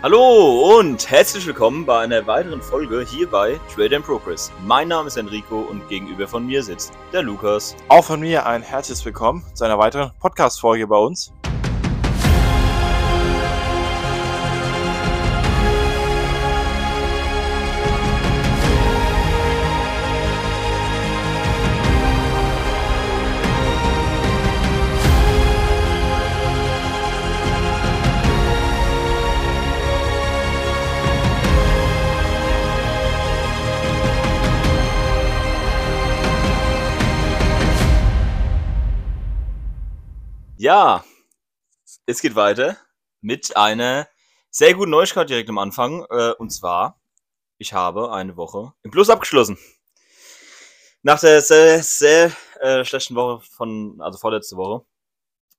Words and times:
Hallo 0.00 0.78
und 0.78 1.10
herzlich 1.10 1.44
willkommen 1.44 1.84
bei 1.84 1.98
einer 1.98 2.24
weiteren 2.24 2.62
Folge 2.62 3.04
hier 3.04 3.28
bei 3.28 3.58
Trade 3.74 3.96
and 3.96 4.06
Progress. 4.06 4.52
Mein 4.64 4.86
Name 4.86 5.08
ist 5.08 5.16
Enrico 5.16 5.58
und 5.58 5.88
gegenüber 5.88 6.28
von 6.28 6.46
mir 6.46 6.62
sitzt 6.62 6.92
der 7.12 7.22
Lukas. 7.22 7.74
Auch 7.88 8.04
von 8.04 8.20
mir 8.20 8.46
ein 8.46 8.62
herzliches 8.62 9.04
Willkommen 9.04 9.42
zu 9.54 9.64
einer 9.64 9.76
weiteren 9.76 10.12
Podcast-Folge 10.20 10.86
bei 10.86 10.98
uns. 10.98 11.32
Ja, 40.68 41.02
es 42.04 42.20
geht 42.20 42.34
weiter 42.34 42.76
mit 43.22 43.56
einer 43.56 44.06
sehr 44.50 44.74
guten 44.74 44.90
Neuigkeit 44.90 45.30
direkt 45.30 45.48
am 45.48 45.56
Anfang. 45.56 46.04
Äh, 46.10 46.32
und 46.32 46.50
zwar, 46.50 47.00
ich 47.56 47.72
habe 47.72 48.12
eine 48.12 48.36
Woche 48.36 48.74
im 48.82 48.90
Plus 48.90 49.08
abgeschlossen. 49.08 49.56
Nach 51.00 51.18
der 51.18 51.40
sehr, 51.40 51.82
sehr 51.82 52.32
äh, 52.60 52.84
schlechten 52.84 53.14
Woche 53.14 53.42
von, 53.50 53.98
also 54.02 54.18
vorletzte 54.18 54.58
Woche, 54.58 54.84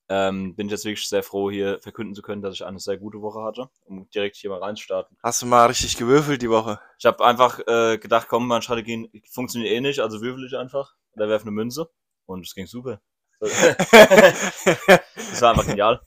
ähm, 0.10 0.56
bin 0.56 0.68
ich 0.68 0.74
jetzt 0.74 0.86
wirklich 0.86 1.10
sehr 1.10 1.24
froh, 1.24 1.50
hier 1.50 1.80
verkünden 1.82 2.14
zu 2.14 2.22
können, 2.22 2.44
dass 2.44 2.54
ich 2.54 2.64
eine 2.64 2.80
sehr 2.80 3.00
gute 3.00 3.20
Woche 3.20 3.42
hatte, 3.42 3.72
um 3.86 4.08
direkt 4.12 4.36
hier 4.36 4.52
mal 4.52 4.60
reinstarten. 4.60 5.18
Hast 5.24 5.42
du 5.42 5.48
mal 5.48 5.66
richtig 5.66 5.98
gewürfelt 5.98 6.44
die 6.44 6.52
Woche? 6.52 6.80
Ich 7.00 7.08
habe 7.08 7.26
einfach 7.26 7.60
äh, 7.66 7.98
gedacht, 7.98 8.28
komm, 8.30 8.48
meine 8.48 8.62
Strategien 8.62 9.10
funktionieren 9.32 9.74
eh 9.74 9.82
nicht, 9.82 10.02
also 10.02 10.22
würfel 10.22 10.46
ich 10.46 10.56
einfach 10.56 10.94
oder 11.14 11.30
werfe 11.30 11.46
eine 11.46 11.52
Münze 11.52 11.90
und 12.28 12.46
es 12.46 12.54
ging 12.54 12.68
super. 12.68 13.02
Das 13.40 15.42
war 15.42 15.52
einfach 15.52 15.66
genial. 15.66 16.02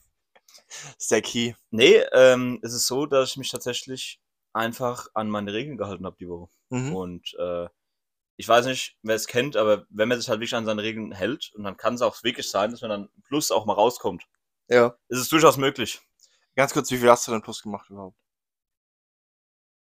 ist 0.97 1.11
der 1.11 1.21
Key. 1.21 1.53
Nee, 1.71 1.97
ähm, 2.13 2.59
es 2.63 2.73
ist 2.73 2.87
so, 2.87 3.05
dass 3.05 3.29
ich 3.31 3.37
mich 3.37 3.49
tatsächlich 3.49 4.19
einfach 4.53 5.07
an 5.13 5.29
meine 5.29 5.53
Regeln 5.53 5.77
gehalten 5.77 6.05
habe 6.05 6.17
die 6.19 6.29
Woche. 6.29 6.49
Mhm. 6.69 6.95
Und 6.95 7.33
äh, 7.39 7.67
ich 8.35 8.47
weiß 8.47 8.65
nicht, 8.65 8.97
wer 9.03 9.15
es 9.15 9.27
kennt, 9.27 9.57
aber 9.57 9.85
wenn 9.89 10.09
man 10.09 10.19
sich 10.19 10.29
halt 10.29 10.39
wirklich 10.39 10.55
an 10.55 10.65
seine 10.65 10.81
Regeln 10.83 11.11
hält, 11.11 11.51
und 11.55 11.63
dann 11.63 11.77
kann 11.77 11.95
es 11.95 12.01
auch 12.01 12.21
wirklich 12.23 12.49
sein, 12.49 12.71
dass 12.71 12.81
man 12.81 12.89
dann 12.89 13.09
Plus 13.23 13.51
auch 13.51 13.65
mal 13.65 13.73
rauskommt. 13.73 14.23
Ja. 14.69 14.95
Es 15.09 15.19
ist 15.19 15.31
durchaus 15.31 15.57
möglich. 15.57 16.01
Ganz 16.55 16.73
kurz, 16.73 16.89
wie 16.91 16.97
viel 16.97 17.09
hast 17.09 17.27
du 17.27 17.31
denn 17.31 17.41
Plus 17.41 17.61
gemacht 17.63 17.89
überhaupt? 17.89 18.17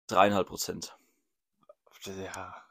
Dreieinhalb 0.09 0.49
Prozent. 0.49 0.97
Ja. 2.05 2.63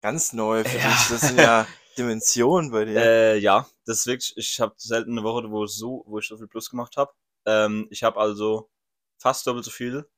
Ganz 0.00 0.32
neu 0.32 0.62
für 0.64 0.78
Ja. 0.78 0.88
dich. 0.90 1.08
Das 1.08 1.20
sind 1.22 1.38
ja 1.38 1.66
Dimensionen 2.00 2.70
bei 2.70 2.84
dir. 2.84 3.00
Äh, 3.00 3.38
ja, 3.38 3.66
das 3.86 4.00
ist 4.00 4.06
wirklich, 4.06 4.36
ich 4.36 4.60
habe 4.60 4.74
selten 4.76 5.12
eine 5.12 5.22
Woche, 5.22 5.50
wo, 5.50 5.66
so, 5.66 6.04
wo 6.06 6.18
ich 6.18 6.26
so 6.26 6.36
viel 6.36 6.48
Plus 6.48 6.70
gemacht 6.70 6.96
habe. 6.96 7.12
Ähm, 7.46 7.86
ich 7.90 8.02
habe 8.02 8.18
also 8.20 8.70
fast 9.18 9.46
doppelt 9.46 9.64
so 9.64 9.70
viel. 9.70 10.08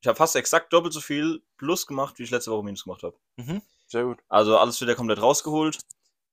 Ich 0.00 0.08
habe 0.08 0.16
fast 0.16 0.36
exakt 0.36 0.72
doppelt 0.72 0.92
so 0.92 1.00
viel 1.00 1.42
Plus 1.56 1.86
gemacht, 1.86 2.18
wie 2.18 2.24
ich 2.24 2.30
letzte 2.30 2.50
Woche 2.50 2.62
Minus 2.64 2.84
gemacht 2.84 3.02
habe. 3.02 3.16
Mhm. 3.36 3.62
Sehr 3.86 4.04
gut. 4.04 4.18
Also 4.28 4.58
alles 4.58 4.80
wieder 4.80 4.94
komplett 4.94 5.20
rausgeholt. 5.20 5.78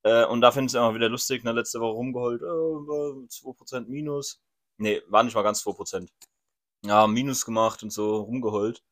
Äh, 0.04 0.26
und 0.26 0.42
da 0.42 0.52
finde 0.52 0.68
ich 0.68 0.72
es 0.72 0.76
immer 0.76 0.96
wieder 0.96 1.10
lustig, 1.10 1.44
ne, 1.44 1.52
letzte 1.52 1.80
Woche 1.80 1.94
rumgeholt, 1.94 2.42
äh, 2.42 2.46
war 2.46 3.28
2% 3.28 3.88
Minus. 3.88 4.42
Nee, 4.78 5.02
war 5.08 5.24
nicht 5.24 5.36
mal 5.36 5.44
ganz 5.44 5.62
2%. 5.62 6.10
Ja, 6.84 7.06
Minus 7.08 7.46
gemacht 7.46 7.84
und 7.84 7.92
so 7.92 8.22
rumgeholt. 8.22 8.84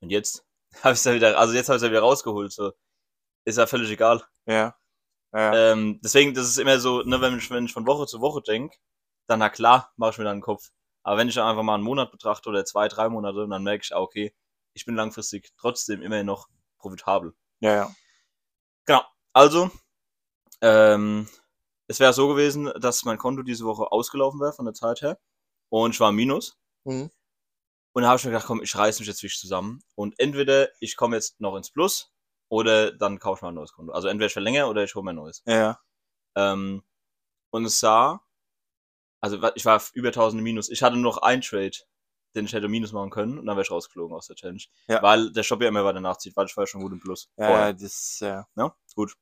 Und 0.00 0.10
jetzt 0.10 0.46
habe 0.82 0.92
ich 0.92 0.98
es 0.98 1.04
ja 1.04 1.14
wieder, 1.14 1.38
also 1.38 1.54
jetzt 1.54 1.68
habe 1.68 1.76
ich 1.76 1.82
es 1.82 1.86
ja 1.86 1.90
wieder 1.90 2.02
rausgeholt. 2.02 2.52
So. 2.52 2.72
Ist 3.44 3.58
ja 3.58 3.66
völlig 3.66 3.90
egal. 3.90 4.22
Ja. 4.46 4.76
Ja. 5.32 5.72
Ähm, 5.72 6.00
deswegen, 6.02 6.34
das 6.34 6.48
ist 6.48 6.58
immer 6.58 6.80
so, 6.80 7.02
ne, 7.02 7.20
wenn 7.20 7.38
ich, 7.38 7.50
wenn 7.50 7.64
ich 7.64 7.72
von 7.72 7.86
Woche 7.86 8.06
zu 8.06 8.20
Woche 8.20 8.42
denke, 8.42 8.76
dann 9.26 9.38
na 9.38 9.48
klar, 9.48 9.92
mache 9.96 10.10
ich 10.12 10.18
mir 10.18 10.24
dann 10.24 10.38
den 10.38 10.42
Kopf. 10.42 10.70
Aber 11.02 11.16
wenn 11.16 11.28
ich 11.28 11.34
dann 11.34 11.48
einfach 11.48 11.62
mal 11.62 11.74
einen 11.74 11.84
Monat 11.84 12.10
betrachte 12.10 12.48
oder 12.48 12.64
zwei, 12.64 12.88
drei 12.88 13.08
Monate, 13.08 13.46
dann 13.48 13.62
merke 13.62 13.82
ich, 13.84 13.94
ah, 13.94 14.00
okay, 14.00 14.34
ich 14.74 14.84
bin 14.84 14.94
langfristig 14.94 15.52
trotzdem 15.56 16.02
immerhin 16.02 16.26
noch 16.26 16.48
profitabel. 16.78 17.34
ja, 17.60 17.74
ja. 17.74 17.94
Genau. 18.86 19.02
Also, 19.32 19.70
ähm, 20.60 21.28
es 21.86 22.00
wäre 22.00 22.12
so 22.12 22.28
gewesen, 22.28 22.72
dass 22.80 23.04
mein 23.04 23.18
Konto 23.18 23.42
diese 23.42 23.64
Woche 23.64 23.92
ausgelaufen 23.92 24.40
wäre 24.40 24.52
von 24.52 24.64
der 24.64 24.74
Zeit 24.74 25.02
her. 25.02 25.18
Und 25.68 25.92
ich 25.94 26.00
war 26.00 26.10
im 26.10 26.16
Minus. 26.16 26.56
Mhm. 26.84 27.10
Und 27.92 28.02
da 28.02 28.08
habe 28.08 28.18
ich 28.18 28.24
mir 28.24 28.30
gedacht, 28.30 28.46
komm, 28.46 28.62
ich 28.62 28.74
reiß 28.76 28.98
mich 28.98 29.08
jetzt 29.08 29.22
wirklich 29.22 29.40
zusammen. 29.40 29.82
Und 29.94 30.18
entweder 30.18 30.68
ich 30.80 30.96
komme 30.96 31.16
jetzt 31.16 31.40
noch 31.40 31.56
ins 31.56 31.70
Plus 31.70 32.12
oder 32.50 32.90
dann 32.90 33.18
kaufe 33.18 33.38
ich 33.38 33.42
mal 33.42 33.48
ein 33.48 33.54
neues 33.54 33.72
Konto. 33.72 33.92
Also 33.92 34.08
entweder 34.08 34.26
ich 34.26 34.32
verlängere 34.32 34.66
oder 34.66 34.84
ich 34.84 34.94
hole 34.94 35.04
mir 35.04 35.12
ein 35.12 35.16
neues. 35.16 35.42
Ja. 35.46 35.80
Ähm, 36.34 36.82
und 37.50 37.64
es 37.64 37.78
sah, 37.78 38.20
also 39.20 39.38
ich 39.54 39.64
war 39.64 39.80
über 39.94 40.08
1000 40.08 40.40
im 40.40 40.44
Minus. 40.44 40.68
Ich 40.68 40.82
hatte 40.82 40.96
nur 40.96 41.14
noch 41.14 41.22
einen 41.22 41.42
Trade, 41.42 41.76
den 42.34 42.44
ich 42.44 42.52
hätte 42.52 42.68
Minus 42.68 42.92
machen 42.92 43.10
können 43.10 43.38
und 43.38 43.46
dann 43.46 43.56
wäre 43.56 43.62
ich 43.62 43.70
rausgeflogen 43.70 44.16
aus 44.16 44.26
der 44.26 44.36
Challenge. 44.36 44.62
Ja. 44.88 45.00
Weil 45.02 45.32
der 45.32 45.44
Shop 45.44 45.62
ja 45.62 45.68
immer 45.68 45.84
weiter 45.84 46.00
nachzieht, 46.00 46.36
weil 46.36 46.46
ich 46.46 46.56
war 46.56 46.64
ja 46.64 46.66
schon 46.66 46.82
gut 46.82 46.92
im 46.92 47.00
Plus. 47.00 47.30
Ja, 47.36 47.46
vorher. 47.46 47.66
ja, 47.66 47.72
das, 47.72 48.18
ja. 48.20 48.48
Ja, 48.56 48.74
gut. 48.96 49.14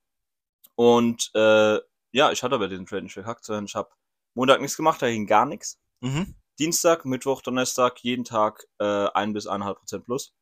Und 0.75 1.31
äh, 1.35 1.79
ja, 2.13 2.33
ich 2.33 2.43
hatte 2.43 2.55
aber 2.55 2.69
diesen 2.69 2.87
Trade 2.87 3.03
nicht 3.03 3.13
verkackt, 3.13 3.45
sondern 3.45 3.67
ich 3.67 3.75
habe 3.75 3.91
Montag 4.35 4.61
nichts 4.61 4.77
gemacht, 4.77 5.03
da 5.03 5.11
ging 5.11 5.27
gar 5.27 5.45
nichts. 5.45 5.79
Mhm. 6.01 6.35
Dienstag, 6.59 7.05
Mittwoch, 7.05 7.43
Donnerstag, 7.43 8.03
jeden 8.03 8.25
Tag 8.25 8.65
äh, 8.79 9.09
1 9.13 9.35
bis 9.35 9.47
1,5 9.47 9.75
Prozent 9.75 10.05
plus. 10.07 10.35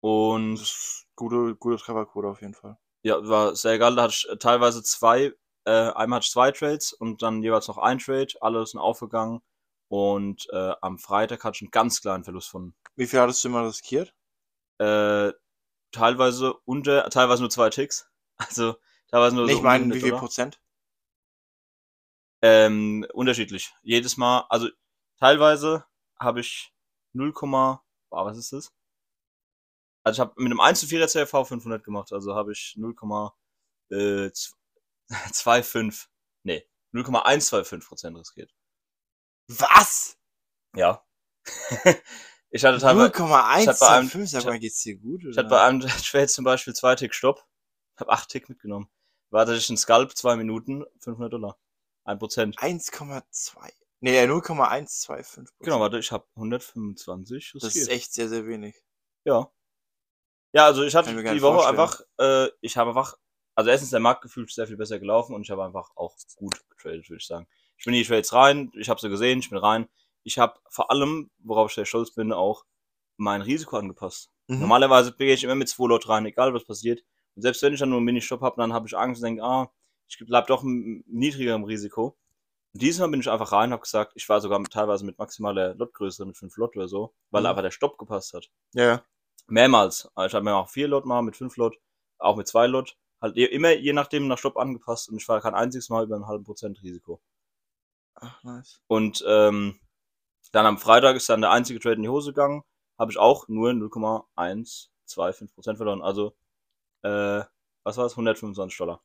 Und 0.00 1.01
gute, 1.16 1.54
gute 1.56 1.76
Trefferquote 1.78 2.28
auf 2.28 2.40
jeden 2.40 2.54
Fall. 2.54 2.78
ja, 3.02 3.16
war 3.28 3.54
sehr 3.56 3.78
geil. 3.78 3.94
Da 3.96 4.02
hatte 4.04 4.14
ich 4.14 4.28
äh, 4.28 4.36
teilweise 4.38 4.82
zwei, 4.82 5.32
äh, 5.64 5.70
einmal 5.70 6.18
hatte 6.18 6.26
ich 6.26 6.32
zwei 6.32 6.50
Trades 6.52 6.92
und 6.92 7.22
dann 7.22 7.42
jeweils 7.42 7.68
noch 7.68 7.78
ein 7.78 7.98
Trade. 7.98 8.34
Alle 8.40 8.64
sind 8.66 8.80
aufgegangen. 8.80 9.40
Und 9.88 10.48
äh, 10.52 10.72
am 10.80 10.98
Freitag 10.98 11.44
hatte 11.44 11.56
ich 11.56 11.62
einen 11.62 11.70
ganz 11.70 12.00
kleinen 12.00 12.24
Verlust 12.24 12.48
von 12.48 12.74
Wie 12.96 13.06
viel 13.06 13.20
hattest 13.20 13.44
du 13.44 13.48
immer 13.48 13.66
riskiert? 13.66 14.14
äh, 14.78 15.32
teilweise 15.92 16.54
unter, 16.64 17.08
teilweise 17.10 17.42
nur 17.42 17.50
zwei 17.50 17.70
Ticks. 17.70 18.08
Also 18.38 18.74
teilweise 19.08 19.36
nur 19.36 19.46
so 19.46 19.52
ich 19.52 19.58
die 19.58 19.62
meine, 19.62 19.84
100 19.84 19.96
wie 19.96 20.00
viel 20.00 20.10
Dollar. 20.10 20.20
Prozent? 20.20 20.58
Ähm, 22.42 23.06
unterschiedlich. 23.12 23.72
Jedes 23.82 24.16
Mal, 24.16 24.46
also 24.48 24.68
teilweise 25.18 25.84
habe 26.18 26.40
ich 26.40 26.72
0, 27.12 27.32
boah, 27.32 27.84
was 28.10 28.38
ist 28.38 28.52
das? 28.52 28.72
Also 30.04 30.16
ich 30.16 30.20
habe 30.20 30.34
mit 30.42 30.50
einem 30.50 30.60
1 30.60 30.80
zu 30.80 30.86
4er 30.86 31.06
CRV 31.10 31.46
500 31.48 31.84
gemacht, 31.84 32.12
also 32.12 32.34
habe 32.34 32.52
ich 32.52 32.76
0,25, 32.78 34.46
nee, 36.44 36.66
0,125% 36.92 38.18
riskiert. 38.18 38.52
Was? 39.48 40.18
Ja. 40.74 41.04
ich 42.50 42.64
hatte 42.64 42.78
teilweise, 42.78 43.12
ich 43.12 43.68
hab 43.68 43.78
bei 43.78 43.88
einem- 43.88 44.08
0,125, 44.08 44.22
ich 44.24 44.30
sag 44.30 44.44
mal, 44.44 44.58
geht's 44.58 44.82
dir 44.82 44.96
gut? 44.98 45.24
ich 45.24 45.36
hatte 45.36 45.48
bei 45.48 45.62
einem 45.62 45.80
Trade 46.10 46.28
zum 46.28 46.44
Beispiel 46.44 46.74
zwei 46.74 46.94
Tick 46.94 47.14
Stopp, 47.14 47.44
habe 47.96 48.10
8 48.12 48.28
Tick 48.28 48.48
mitgenommen. 48.48 48.88
War 49.30 49.46
tatsächlich 49.46 49.70
ein 49.70 49.76
Scalp, 49.78 50.14
2 50.16 50.36
Minuten, 50.36 50.84
500 51.00 51.32
Dollar. 51.32 51.58
1%. 52.04 52.56
1,2. 52.58 53.72
Nee, 54.00 54.26
0,125. 54.26 55.48
Genau, 55.60 55.80
warte, 55.80 55.98
ich 55.98 56.12
habe 56.12 56.26
125 56.34 57.52
Das 57.54 57.62
ist 57.62 57.68
riskiert. 57.76 57.88
echt 57.90 58.12
sehr, 58.12 58.28
sehr 58.28 58.46
wenig. 58.46 58.76
Ja. 59.24 59.50
Ja, 60.52 60.66
also 60.66 60.82
ich 60.82 60.94
hatte 60.94 61.14
die 61.14 61.42
Woche 61.42 61.54
vorstellen. 61.54 61.78
einfach, 61.80 62.00
äh, 62.18 62.48
ich 62.60 62.76
habe 62.76 62.90
einfach, 62.90 63.16
also 63.54 63.70
erstens 63.70 63.90
der 63.90 64.00
Markt 64.00 64.22
gefühlt 64.22 64.50
sehr 64.50 64.66
viel 64.66 64.76
besser 64.76 64.98
gelaufen 64.98 65.34
und 65.34 65.42
ich 65.42 65.50
habe 65.50 65.64
einfach 65.64 65.90
auch 65.96 66.14
gut 66.36 66.62
getradet, 66.70 67.08
würde 67.08 67.20
ich 67.20 67.26
sagen. 67.26 67.46
Ich 67.78 67.84
bin 67.84 67.94
in 67.94 68.00
die 68.02 68.06
Trades 68.06 68.32
rein, 68.32 68.70
ich 68.76 68.88
habe 68.88 69.00
sie 69.00 69.08
gesehen, 69.08 69.38
ich 69.40 69.48
bin 69.50 69.58
rein. 69.58 69.88
Ich 70.24 70.38
habe 70.38 70.58
vor 70.68 70.90
allem, 70.90 71.30
worauf 71.38 71.70
ich 71.70 71.74
sehr 71.74 71.84
stolz 71.86 72.12
bin, 72.12 72.32
auch 72.32 72.64
mein 73.16 73.42
Risiko 73.42 73.76
angepasst. 73.76 74.30
Mhm. 74.48 74.60
Normalerweise 74.60 75.12
gehe 75.16 75.32
ich 75.34 75.42
immer 75.44 75.54
mit 75.54 75.68
zwei 75.68 75.86
Lot 75.88 76.08
rein, 76.08 76.26
egal 76.26 76.54
was 76.54 76.64
passiert. 76.64 77.02
Und 77.34 77.42
selbst 77.42 77.62
wenn 77.62 77.72
ich 77.72 77.80
dann 77.80 77.88
nur 77.88 77.98
einen 77.98 78.04
Mini-Stop 78.06 78.40
habe, 78.42 78.56
dann 78.60 78.72
habe 78.72 78.86
ich 78.86 78.96
Angst 78.96 79.22
und 79.22 79.26
denke, 79.26 79.42
ah, 79.42 79.70
ich 80.08 80.18
bleib 80.26 80.46
doch 80.48 80.62
m- 80.62 81.02
niedriger 81.06 81.54
im 81.54 81.64
Risiko. 81.64 82.16
Und 82.74 82.82
dieses 82.82 83.00
Mal 83.00 83.08
bin 83.08 83.20
ich 83.20 83.30
einfach 83.30 83.52
rein, 83.52 83.72
habe 83.72 83.82
gesagt, 83.82 84.12
ich 84.14 84.28
war 84.28 84.40
sogar 84.40 84.62
teilweise 84.64 85.04
mit 85.04 85.18
maximaler 85.18 85.74
Lotgröße, 85.74 86.24
mit 86.24 86.36
5 86.36 86.56
Lot 86.56 86.76
oder 86.76 86.88
so, 86.88 87.14
weil 87.30 87.42
Mhm. 87.42 87.46
einfach 87.48 87.62
der 87.62 87.70
Stopp 87.70 87.98
gepasst 87.98 88.32
hat. 88.34 88.50
Ja. 88.74 89.02
Mehrmals. 89.52 90.08
Also 90.14 90.28
Ich 90.28 90.34
habe 90.34 90.44
mir 90.44 90.56
auch 90.56 90.70
vier 90.70 90.88
Lot 90.88 91.04
mal 91.04 91.22
mit 91.22 91.36
fünf 91.36 91.56
Lot, 91.56 91.76
auch 92.18 92.36
mit 92.36 92.48
zwei 92.48 92.66
Lot. 92.66 92.96
Halt 93.20 93.36
immer 93.36 93.70
je 93.70 93.92
nachdem 93.92 94.26
nach 94.26 94.38
Stopp 94.38 94.56
angepasst 94.56 95.08
und 95.08 95.16
ich 95.16 95.28
war 95.28 95.40
kein 95.40 95.54
einziges 95.54 95.90
Mal 95.90 96.04
über 96.04 96.16
einen 96.16 96.26
halben 96.26 96.44
Prozent 96.44 96.82
Risiko. 96.82 97.20
Ach, 98.14 98.42
nice. 98.42 98.80
Und 98.88 99.24
ähm, 99.28 99.78
dann 100.50 100.66
am 100.66 100.78
Freitag 100.78 101.16
ist 101.16 101.28
dann 101.28 101.40
der 101.40 101.50
einzige 101.50 101.78
Trade 101.78 101.96
in 101.96 102.02
die 102.02 102.08
Hose 102.08 102.32
gegangen. 102.32 102.62
Habe 102.98 103.12
ich 103.12 103.18
auch 103.18 103.46
nur 103.48 103.72
0,125 103.72 105.54
Prozent 105.54 105.76
verloren. 105.76 106.02
Also, 106.02 106.34
äh, 107.02 107.42
was 107.84 107.96
war 107.96 108.06
es? 108.06 108.12
125 108.12 108.76
Dollar. 108.76 109.02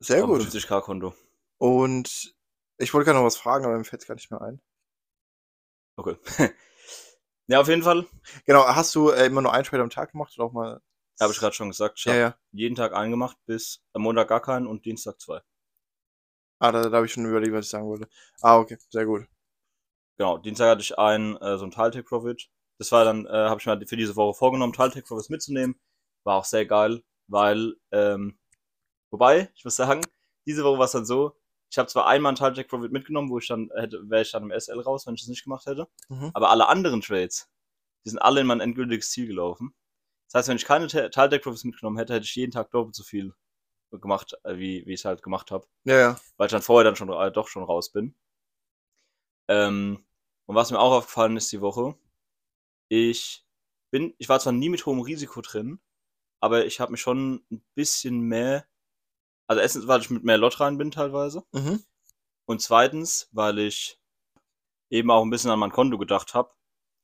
Sehr 0.00 0.24
Auf 0.24 0.30
gut. 0.30 0.42
50k 0.42 0.80
Konto. 0.80 1.14
Und 1.58 2.34
ich 2.78 2.92
wollte 2.92 3.06
gerade 3.06 3.18
noch 3.18 3.26
was 3.26 3.36
fragen, 3.36 3.64
aber 3.64 3.76
mir 3.78 3.84
fällt 3.84 4.02
es 4.02 4.08
gar 4.08 4.14
nicht 4.14 4.30
mehr 4.30 4.42
ein. 4.42 4.60
Okay. 5.96 6.16
ja, 7.48 7.60
auf 7.60 7.68
jeden 7.68 7.82
Fall. 7.82 8.06
Genau, 8.44 8.66
hast 8.66 8.94
du 8.94 9.10
äh, 9.10 9.26
immer 9.26 9.42
nur 9.42 9.52
einen 9.52 9.64
Trade 9.64 9.82
am 9.82 9.90
Tag 9.90 10.12
gemacht 10.12 10.32
oder 10.36 10.46
auch 10.46 10.52
mal. 10.52 10.80
Habe 11.20 11.32
ich 11.32 11.38
gerade 11.38 11.54
schon 11.54 11.68
gesagt. 11.68 11.98
Ich 11.98 12.04
Ja, 12.04 12.14
ja. 12.14 12.36
jeden 12.52 12.76
Tag 12.76 12.92
einen 12.92 13.10
gemacht, 13.10 13.38
bis 13.46 13.82
am 13.92 14.02
Montag 14.02 14.28
gar 14.28 14.42
keinen 14.42 14.66
und 14.66 14.84
Dienstag 14.84 15.20
zwei. 15.20 15.40
Ah, 16.58 16.72
da, 16.72 16.88
da 16.88 16.96
habe 16.96 17.06
ich 17.06 17.12
schon 17.12 17.26
überlegt, 17.26 17.52
was 17.52 17.66
ich 17.66 17.70
sagen 17.70 17.86
wollte. 17.86 18.08
Ah, 18.42 18.58
okay, 18.58 18.78
sehr 18.90 19.06
gut. 19.06 19.26
Genau, 20.18 20.38
Dienstag 20.38 20.70
hatte 20.70 20.80
ich 20.82 20.98
einen, 20.98 21.36
äh, 21.36 21.58
so 21.58 21.64
einen 21.64 21.72
Teil-Take 21.72 22.04
Profit. 22.04 22.48
Das 22.78 22.92
war 22.92 23.04
dann, 23.04 23.26
äh, 23.26 23.30
habe 23.30 23.60
ich 23.60 23.66
mir 23.66 23.86
für 23.86 23.96
diese 23.96 24.16
Woche 24.16 24.36
vorgenommen, 24.36 24.72
Teil-Take 24.72 25.06
Profits 25.06 25.28
mitzunehmen. 25.28 25.78
War 26.24 26.36
auch 26.36 26.44
sehr 26.44 26.66
geil, 26.66 27.02
weil, 27.28 27.74
ähm, 27.92 28.38
wobei, 29.10 29.50
ich 29.54 29.64
muss 29.64 29.76
sagen, 29.76 30.02
diese 30.46 30.64
Woche 30.64 30.78
war 30.78 30.86
es 30.86 30.92
dann 30.92 31.06
so, 31.06 31.36
ich 31.76 31.78
habe 31.78 31.88
zwar 31.88 32.06
einmal 32.06 32.30
einen 32.30 32.38
Teil-Take 32.38 32.68
Profit 32.68 32.90
mitgenommen, 32.90 33.28
wo 33.28 33.36
ich 33.36 33.48
dann 33.48 33.70
hätte, 33.76 34.08
wäre 34.08 34.22
ich 34.22 34.32
dann 34.32 34.50
im 34.50 34.58
SL 34.58 34.80
raus, 34.80 35.06
wenn 35.06 35.12
ich 35.14 35.20
das 35.20 35.28
nicht 35.28 35.44
gemacht 35.44 35.66
hätte. 35.66 35.86
Mhm. 36.08 36.30
Aber 36.32 36.48
alle 36.48 36.68
anderen 36.68 37.02
Trades, 37.02 37.50
die 38.06 38.08
sind 38.08 38.18
alle 38.18 38.40
in 38.40 38.46
mein 38.46 38.60
endgültiges 38.60 39.10
Ziel 39.10 39.26
gelaufen. 39.26 39.74
Das 40.24 40.38
heißt, 40.38 40.48
wenn 40.48 40.56
ich 40.56 40.64
keine 40.64 40.86
Teil-Take 40.86 41.40
Profits 41.40 41.64
mitgenommen 41.64 41.98
hätte, 41.98 42.14
hätte 42.14 42.24
ich 42.24 42.34
jeden 42.34 42.50
Tag 42.50 42.70
doppelt 42.70 42.94
so 42.94 43.04
viel 43.04 43.34
gemacht, 43.90 44.38
äh, 44.44 44.56
wie, 44.56 44.86
wie 44.86 44.94
ich 44.94 45.00
es 45.00 45.04
halt 45.04 45.22
gemacht 45.22 45.50
habe 45.50 45.66
Ja, 45.84 45.98
ja. 45.98 46.20
weil 46.38 46.46
ich 46.46 46.52
dann 46.52 46.62
vorher 46.62 46.84
dann 46.84 46.96
schon 46.96 47.10
äh, 47.12 47.30
doch 47.30 47.48
schon 47.48 47.62
raus 47.62 47.92
bin. 47.92 48.14
Ähm, 49.48 50.02
und 50.46 50.54
was 50.54 50.70
mir 50.70 50.80
auch 50.80 50.92
aufgefallen 50.92 51.36
ist 51.36 51.52
die 51.52 51.60
Woche, 51.60 51.94
ich 52.88 53.44
bin, 53.90 54.14
ich 54.16 54.30
war 54.30 54.40
zwar 54.40 54.54
nie 54.54 54.70
mit 54.70 54.86
hohem 54.86 55.00
Risiko 55.00 55.42
drin, 55.42 55.78
aber 56.40 56.64
ich 56.64 56.80
habe 56.80 56.92
mich 56.92 57.02
schon 57.02 57.44
ein 57.50 57.62
bisschen 57.74 58.20
mehr, 58.20 58.66
also 59.46 59.60
erstens, 59.60 59.86
weil 59.86 60.00
ich 60.00 60.10
mit 60.10 60.24
mehr 60.24 60.38
Lot 60.38 60.60
rein 60.60 60.78
bin 60.78 60.90
teilweise 60.90 61.44
Mhm. 61.52 61.84
und 62.46 62.60
zweitens, 62.62 63.28
weil 63.32 63.58
ich 63.58 63.98
eben 64.90 65.10
auch 65.10 65.22
ein 65.22 65.30
bisschen 65.30 65.50
an 65.50 65.58
mein 65.58 65.72
Konto 65.72 65.98
gedacht 65.98 66.34
habe, 66.34 66.52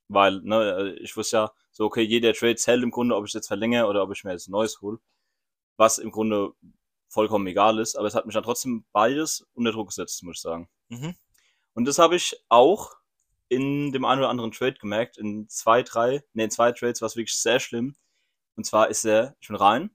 weil 0.09 0.41
ne, 0.43 0.95
ich 1.01 1.17
wusste 1.17 1.37
ja 1.37 1.53
so, 1.71 1.85
okay, 1.85 2.03
jeder 2.03 2.33
Trade 2.35 2.57
zählt 2.57 2.83
im 2.83 2.91
Grunde, 2.91 3.17
ob 3.17 3.27
ich 3.27 3.33
jetzt 3.33 3.49
verlängere 3.49 3.87
oder 3.89 4.03
ob 4.03 4.13
ich 4.13 4.25
mir 4.25 4.33
jetzt 4.33 4.49
ein 4.49 4.53
neues 4.53 4.81
hole, 4.81 4.99
was 5.77 5.99
im 5.99 6.11
Grunde 6.11 6.53
vollkommen 7.09 7.47
egal 7.47 7.79
ist, 7.79 7.97
aber 7.97 8.07
es 8.09 8.15
hat 8.15 8.27
mich 8.27 8.35
dann 8.35 8.45
trotzdem 8.45 8.85
beides 8.93 9.47
unter 9.55 9.73
Druck 9.73 9.89
gesetzt, 9.89 10.23
muss 10.23 10.37
ich 10.37 10.43
sagen. 10.43 10.69
Mhm. 10.89 11.15
Und 11.75 11.87
das 11.87 11.99
habe 11.99 12.17
ich 12.17 12.37
auch 12.49 12.93
in 13.49 13.93
dem 13.93 14.05
einen 14.05 14.21
oder 14.21 14.31
anderen 14.31 14.53
Trade 14.53 14.75
gemerkt, 14.75 15.19
in 15.19 15.49
zwei, 15.49 15.83
drei, 15.83 16.25
ne, 16.33 16.45
in 16.45 16.51
zwei 16.51 16.73
Trades 16.73 17.01
war 17.03 17.07
es 17.07 17.17
wirklich 17.17 17.37
sehr 17.37 17.61
schlimm. 17.61 17.97
Und 18.57 18.65
zwar 18.65 18.89
ist 18.89 19.05
er, 19.05 19.37
ich 19.41 19.49
bin 19.49 19.57
rein 19.57 19.91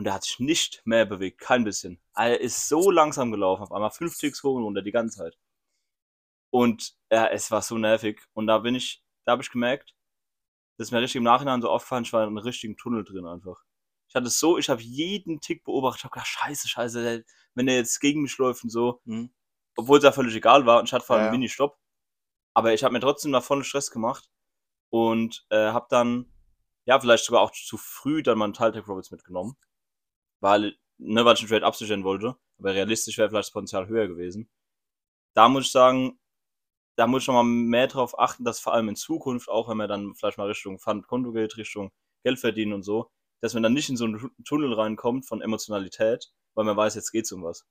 und 0.00 0.06
er 0.06 0.14
hat 0.14 0.24
sich 0.24 0.38
nicht 0.40 0.80
mehr 0.86 1.04
bewegt, 1.04 1.40
kein 1.42 1.62
bisschen. 1.62 2.00
Er 2.14 2.40
ist 2.40 2.68
so 2.70 2.90
langsam 2.90 3.30
gelaufen, 3.30 3.64
auf 3.64 3.70
einmal 3.70 3.90
fünf 3.90 4.16
Ticks 4.16 4.42
hoch 4.42 4.54
und 4.56 4.62
runter 4.64 4.80
die 4.80 4.92
ganze 4.92 5.18
Zeit. 5.18 5.36
Und 6.50 6.94
ja, 7.12 7.26
es 7.26 7.50
war 7.50 7.60
so 7.60 7.76
nervig. 7.76 8.22
Und 8.32 8.46
da 8.46 8.58
bin 8.60 8.74
ich, 8.74 9.04
da 9.26 9.32
habe 9.32 9.42
ich 9.42 9.50
gemerkt, 9.50 9.94
das 10.78 10.88
ist 10.88 10.92
mir 10.92 11.02
richtig 11.02 11.16
im 11.16 11.24
Nachhinein 11.24 11.60
so 11.60 11.68
aufgefallen, 11.68 12.04
ich 12.04 12.14
war 12.14 12.22
in 12.22 12.28
einem 12.28 12.38
richtigen 12.38 12.78
Tunnel 12.78 13.04
drin 13.04 13.26
einfach. 13.26 13.62
Ich 14.08 14.14
hatte 14.14 14.28
es 14.28 14.38
so, 14.38 14.56
ich 14.56 14.70
habe 14.70 14.80
jeden 14.80 15.42
Tick 15.42 15.64
beobachtet, 15.64 16.00
ich 16.00 16.04
habe 16.04 16.14
gedacht, 16.14 16.28
scheiße, 16.28 16.66
scheiße, 16.66 17.26
wenn 17.54 17.66
der 17.66 17.76
jetzt 17.76 18.00
gegen 18.00 18.22
mich 18.22 18.38
läuft 18.38 18.64
und 18.64 18.70
so, 18.70 19.02
Mhm. 19.04 19.34
obwohl 19.76 19.98
es 19.98 20.04
ja 20.04 20.12
völlig 20.12 20.34
egal 20.34 20.64
war 20.64 20.78
und 20.80 20.86
ich 20.86 20.94
hatte 20.94 21.04
vor 21.04 21.16
allem 21.16 21.24
Ja, 21.26 21.26
ja. 21.26 21.32
Mini-Stopp. 21.32 21.78
Aber 22.54 22.72
ich 22.72 22.82
habe 22.82 22.94
mir 22.94 23.00
trotzdem 23.00 23.32
da 23.32 23.42
vollen 23.42 23.64
Stress 23.64 23.90
gemacht 23.90 24.30
und 24.88 25.46
äh, 25.50 25.56
habe 25.72 25.88
dann, 25.90 26.32
ja, 26.86 26.98
vielleicht 26.98 27.26
sogar 27.26 27.42
auch 27.42 27.52
zu 27.52 27.76
früh 27.76 28.22
dann 28.22 28.38
mal 28.38 28.46
einen 28.46 28.54
Teil 28.54 28.72
Tech 28.72 28.84
Profits 28.84 29.10
mitgenommen, 29.10 29.56
weil, 30.40 30.76
ne, 30.98 31.24
weil 31.24 31.34
ich 31.34 31.40
den 31.40 31.48
Trade 31.48 31.66
absichern 31.66 32.04
wollte, 32.04 32.36
aber 32.58 32.74
realistisch 32.74 33.16
wäre 33.18 33.28
vielleicht 33.30 33.48
das 33.48 33.52
Potenzial 33.52 33.86
höher 33.88 34.08
gewesen. 34.08 34.48
Da 35.34 35.48
muss 35.48 35.66
ich 35.66 35.72
sagen, 35.72 36.18
da 36.96 37.06
muss 37.06 37.22
ich 37.22 37.28
noch 37.28 37.34
mal 37.34 37.44
mehr 37.44 37.86
drauf 37.86 38.18
achten, 38.18 38.44
dass 38.44 38.60
vor 38.60 38.74
allem 38.74 38.88
in 38.88 38.96
Zukunft, 38.96 39.48
auch 39.48 39.68
wenn 39.68 39.76
man 39.76 39.88
dann 39.88 40.14
vielleicht 40.14 40.38
mal 40.38 40.48
Richtung 40.48 40.78
Fund, 40.78 41.06
Konto 41.06 41.32
geht, 41.32 41.56
Richtung 41.56 41.92
Geld 42.24 42.38
verdienen 42.38 42.72
und 42.74 42.82
so, 42.82 43.10
dass 43.40 43.54
man 43.54 43.62
dann 43.62 43.72
nicht 43.72 43.88
in 43.88 43.96
so 43.96 44.04
einen 44.04 44.18
Tu- 44.18 44.30
Tunnel 44.44 44.74
reinkommt 44.74 45.26
von 45.26 45.40
Emotionalität, 45.40 46.30
weil 46.54 46.64
man 46.66 46.76
weiß, 46.76 46.94
jetzt 46.96 47.10
geht's 47.12 47.32
um 47.32 47.42
was. 47.42 47.64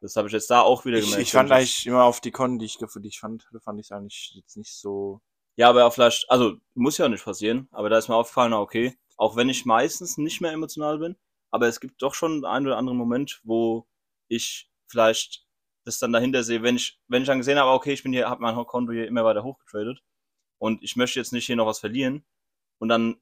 Das 0.00 0.16
habe 0.16 0.28
ich 0.28 0.32
jetzt 0.32 0.50
da 0.50 0.60
auch 0.62 0.84
wieder 0.84 0.98
Ich, 0.98 1.04
gemerkt. 1.04 1.22
ich 1.22 1.32
fand 1.32 1.50
wenn 1.50 1.58
jetzt- 1.58 1.68
eigentlich 1.70 1.86
immer 1.86 2.04
auf 2.04 2.20
die 2.20 2.30
Konten, 2.30 2.58
die 2.58 2.66
ich 2.66 2.78
für 2.88 3.00
dich 3.00 3.18
fand, 3.20 3.48
fand 3.60 3.80
ich 3.80 3.86
es 3.86 3.92
eigentlich 3.92 4.32
jetzt 4.34 4.56
nicht 4.56 4.72
so. 4.74 5.20
Ja, 5.56 5.68
aber 5.70 5.90
vielleicht, 5.90 6.30
also 6.30 6.56
muss 6.74 6.98
ja 6.98 7.08
nicht 7.08 7.24
passieren, 7.24 7.68
aber 7.72 7.88
da 7.90 7.98
ist 7.98 8.08
mir 8.08 8.14
aufgefallen, 8.14 8.52
okay, 8.52 8.96
auch 9.16 9.34
wenn 9.36 9.48
ich 9.48 9.64
meistens 9.64 10.16
nicht 10.16 10.40
mehr 10.40 10.52
emotional 10.52 10.98
bin, 10.98 11.16
aber 11.50 11.66
es 11.68 11.80
gibt 11.80 12.02
doch 12.02 12.14
schon 12.14 12.44
einen 12.44 12.66
oder 12.66 12.76
anderen 12.78 12.98
Moment, 12.98 13.40
wo 13.44 13.86
ich 14.28 14.70
vielleicht 14.90 15.46
das 15.84 15.98
dann 15.98 16.12
dahinter 16.12 16.42
sehe, 16.42 16.62
wenn 16.62 16.76
ich, 16.76 17.00
wenn 17.08 17.22
ich 17.22 17.28
dann 17.28 17.38
gesehen 17.38 17.58
habe, 17.58 17.70
okay, 17.70 17.92
ich 17.92 18.02
bin 18.02 18.12
hier, 18.12 18.28
habe 18.28 18.42
mein 18.42 18.54
Konto 18.66 18.92
hier 18.92 19.06
immer 19.06 19.24
weiter 19.24 19.42
hochgetradet 19.44 20.02
und 20.60 20.82
ich 20.82 20.96
möchte 20.96 21.18
jetzt 21.18 21.32
nicht 21.32 21.46
hier 21.46 21.56
noch 21.56 21.66
was 21.66 21.78
verlieren 21.80 22.26
und 22.78 22.88
dann 22.88 23.20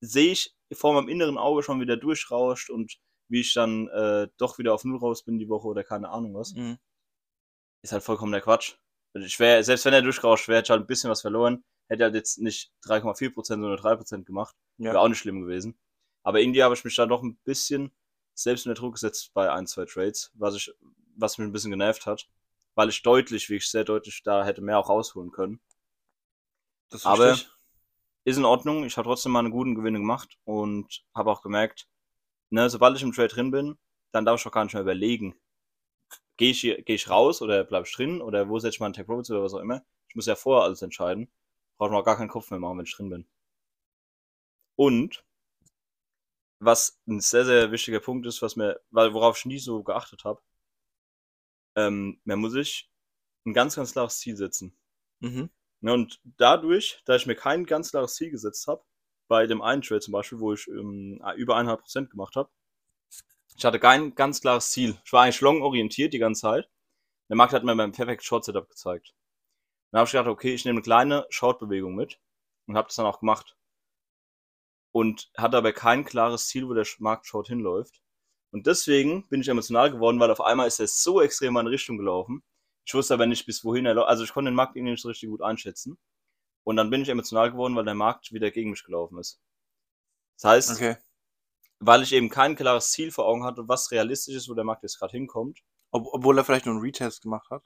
sehe 0.00 0.32
ich 0.32 0.56
vor 0.72 0.94
meinem 0.94 1.08
inneren 1.08 1.38
Auge 1.38 1.62
schon 1.62 1.80
wieder 1.80 1.96
durchrauscht 1.96 2.70
und 2.70 2.98
wie 3.28 3.40
ich 3.40 3.54
dann 3.54 3.88
äh, 3.88 4.28
doch 4.36 4.58
wieder 4.58 4.74
auf 4.74 4.84
Null 4.84 4.98
raus 4.98 5.24
bin 5.24 5.38
die 5.38 5.48
Woche 5.48 5.68
oder 5.68 5.84
keine 5.84 6.08
Ahnung 6.10 6.34
was 6.34 6.54
Mhm. 6.54 6.78
ist 7.84 7.92
halt 7.92 8.02
vollkommen 8.02 8.32
der 8.32 8.40
Quatsch. 8.40 8.76
Ich 9.14 9.38
wär, 9.38 9.62
selbst 9.62 9.84
wenn 9.84 9.92
er 9.94 10.02
durchgerauscht 10.02 10.48
wäre, 10.48 10.58
hätte 10.58 10.66
ich 10.66 10.70
halt 10.70 10.82
ein 10.82 10.86
bisschen 10.86 11.10
was 11.10 11.20
verloren. 11.20 11.62
Hätte 11.88 12.04
halt 12.04 12.14
jetzt 12.14 12.38
nicht 12.38 12.72
3,4%, 12.86 13.44
sondern 13.44 13.78
3% 13.78 14.24
gemacht. 14.24 14.56
Ja. 14.78 14.92
Wäre 14.92 15.00
auch 15.00 15.08
nicht 15.08 15.18
schlimm 15.18 15.42
gewesen. 15.42 15.78
Aber 16.24 16.40
irgendwie 16.40 16.62
habe 16.62 16.74
ich 16.74 16.84
mich 16.84 16.96
da 16.96 17.06
doch 17.06 17.22
ein 17.22 17.36
bisschen 17.44 17.92
selbst 18.34 18.66
unter 18.66 18.80
Druck 18.80 18.94
gesetzt 18.94 19.32
bei 19.34 19.52
ein, 19.52 19.66
zwei 19.66 19.84
Trades, 19.86 20.32
was 20.34 20.54
ich, 20.56 20.72
was 21.16 21.38
mich 21.38 21.46
ein 21.48 21.52
bisschen 21.52 21.70
genervt 21.70 22.06
hat. 22.06 22.28
Weil 22.74 22.88
ich 22.88 23.02
deutlich, 23.02 23.48
wirklich 23.50 23.70
sehr 23.70 23.84
deutlich, 23.84 24.22
da 24.22 24.44
hätte 24.44 24.62
mehr 24.62 24.78
auch 24.78 24.88
rausholen 24.88 25.30
können. 25.32 25.60
Das 26.90 27.04
Aber 27.04 27.26
ich. 27.26 27.48
ist 28.24 28.38
in 28.38 28.44
Ordnung. 28.44 28.84
Ich 28.84 28.96
habe 28.96 29.08
trotzdem 29.08 29.32
meine 29.32 29.50
guten 29.50 29.74
Gewinne 29.76 29.98
gemacht 29.98 30.38
und 30.44 31.04
habe 31.14 31.30
auch 31.30 31.42
gemerkt, 31.42 31.88
ne, 32.50 32.70
sobald 32.70 32.96
ich 32.96 33.02
im 33.02 33.12
Trade 33.12 33.28
drin 33.28 33.50
bin, 33.52 33.78
dann 34.12 34.24
darf 34.26 34.40
ich 34.40 34.46
auch 34.46 34.52
gar 34.52 34.64
nicht 34.64 34.74
mehr 34.74 34.82
überlegen. 34.82 35.36
Gehe 36.36 36.50
ich, 36.50 36.60
hier- 36.60 36.82
geh 36.82 36.94
ich 36.94 37.08
raus 37.08 37.40
oder 37.40 37.64
bleib 37.64 37.86
ich 37.86 37.94
drin 37.94 38.20
oder 38.20 38.48
wo 38.50 38.58
setze 38.58 38.74
ich 38.76 38.80
meinen 38.80 38.92
Tech 38.92 39.06
Profits 39.06 39.30
oder 39.30 39.42
was 39.42 39.54
auch 39.54 39.60
immer. 39.60 39.82
Ich 40.08 40.14
muss 40.14 40.26
ja 40.26 40.34
vorher 40.36 40.64
alles 40.64 40.82
entscheiden. 40.82 41.30
Brauche 41.78 41.88
ich 41.88 41.92
mir 41.92 41.98
auch 42.00 42.04
gar 42.04 42.16
keinen 42.18 42.28
Kopf 42.28 42.50
mehr 42.50 42.60
machen, 42.60 42.76
wenn 42.78 42.84
ich 42.84 42.94
drin 42.94 43.08
bin. 43.08 43.26
Und 44.76 45.24
was 46.64 47.00
ein 47.06 47.20
sehr, 47.20 47.44
sehr 47.44 47.72
wichtiger 47.72 48.00
Punkt 48.00 48.26
ist, 48.26 48.42
was 48.42 48.56
mir, 48.56 48.80
weil 48.90 49.12
worauf 49.14 49.38
ich 49.38 49.46
nie 49.46 49.58
so 49.58 49.82
geachtet 49.82 50.24
habe, 50.24 50.40
ähm, 51.76 52.20
man 52.24 52.38
muss 52.38 52.52
sich 52.52 52.90
ein 53.46 53.54
ganz, 53.54 53.76
ganz 53.76 53.92
klares 53.92 54.18
Ziel 54.18 54.36
setzen. 54.36 54.76
Mhm. 55.20 55.50
Ne, 55.80 55.92
und 55.92 56.20
dadurch, 56.38 57.02
da 57.06 57.16
ich 57.16 57.26
mir 57.26 57.34
kein 57.34 57.66
ganz 57.66 57.90
klares 57.90 58.14
Ziel 58.14 58.30
gesetzt 58.30 58.66
habe, 58.68 58.84
bei 59.28 59.46
dem 59.46 59.62
einen 59.62 59.82
Trade 59.82 60.00
zum 60.00 60.12
Beispiel, 60.12 60.38
wo 60.38 60.52
ich 60.52 60.68
ähm, 60.68 61.20
über 61.36 61.56
1,5% 61.56 62.10
gemacht 62.10 62.36
habe, 62.36 62.50
ich 63.56 63.64
hatte 63.64 63.80
kein 63.80 64.14
ganz 64.14 64.40
klares 64.40 64.70
Ziel. 64.70 64.96
Ich 65.04 65.12
war 65.12 65.24
eigentlich 65.24 65.40
long-orientiert 65.40 66.12
die 66.12 66.18
ganze 66.18 66.42
Zeit. 66.42 66.70
Der 67.28 67.36
Markt 67.36 67.52
hat 67.52 67.64
mir 67.64 67.76
beim 67.76 67.92
Perfect 67.92 68.24
Short 68.24 68.44
Setup 68.44 68.68
gezeigt. 68.68 69.14
Dann 69.90 70.00
habe 70.00 70.06
ich 70.06 70.12
gedacht, 70.12 70.28
okay, 70.28 70.54
ich 70.54 70.64
nehme 70.64 70.76
eine 70.76 70.82
kleine 70.82 71.26
Short-Bewegung 71.30 71.94
mit 71.94 72.18
und 72.66 72.76
habe 72.76 72.88
das 72.88 72.96
dann 72.96 73.06
auch 73.06 73.20
gemacht. 73.20 73.56
Und 74.92 75.30
hatte 75.36 75.56
aber 75.56 75.72
kein 75.72 76.04
klares 76.04 76.48
Ziel, 76.48 76.68
wo 76.68 76.74
der 76.74 76.86
Markt 76.98 77.26
Short 77.26 77.48
hinläuft. 77.48 78.02
Und 78.50 78.66
deswegen 78.66 79.26
bin 79.28 79.40
ich 79.40 79.48
emotional 79.48 79.90
geworden, 79.90 80.20
weil 80.20 80.30
auf 80.30 80.42
einmal 80.42 80.66
ist 80.68 80.78
er 80.78 80.86
so 80.86 81.22
extrem 81.22 81.48
in 81.48 81.54
meine 81.54 81.70
Richtung 81.70 81.96
gelaufen. 81.96 82.42
Ich 82.84 82.92
wusste 82.92 83.14
aber 83.14 83.26
nicht, 83.26 83.46
bis 83.46 83.64
wohin 83.64 83.86
er 83.86 83.94
läuft. 83.94 84.08
Also 84.08 84.24
ich 84.24 84.32
konnte 84.32 84.50
den 84.50 84.56
Markt 84.56 84.76
irgendwie 84.76 84.92
nicht 84.92 85.02
so 85.02 85.08
richtig 85.08 85.30
gut 85.30 85.40
einschätzen. 85.40 85.98
Und 86.64 86.76
dann 86.76 86.90
bin 86.90 87.02
ich 87.02 87.08
emotional 87.08 87.50
geworden, 87.50 87.74
weil 87.74 87.84
der 87.84 87.94
Markt 87.94 88.32
wieder 88.32 88.50
gegen 88.50 88.70
mich 88.70 88.84
gelaufen 88.84 89.18
ist. 89.18 89.40
Das 90.36 90.50
heißt, 90.50 90.70
Okay. 90.72 90.96
weil 91.78 92.02
ich 92.02 92.12
eben 92.12 92.28
kein 92.28 92.54
klares 92.54 92.90
Ziel 92.90 93.10
vor 93.10 93.26
Augen 93.26 93.44
hatte, 93.44 93.68
was 93.68 93.90
realistisch 93.90 94.34
ist, 94.34 94.48
wo 94.48 94.54
der 94.54 94.64
Markt 94.64 94.82
jetzt 94.82 94.98
gerade 94.98 95.12
hinkommt. 95.12 95.60
Ob, 95.90 96.06
obwohl 96.12 96.36
er 96.38 96.44
vielleicht 96.44 96.66
nur 96.66 96.74
einen 96.74 96.84
Retest 96.84 97.22
gemacht 97.22 97.48
hat. 97.50 97.62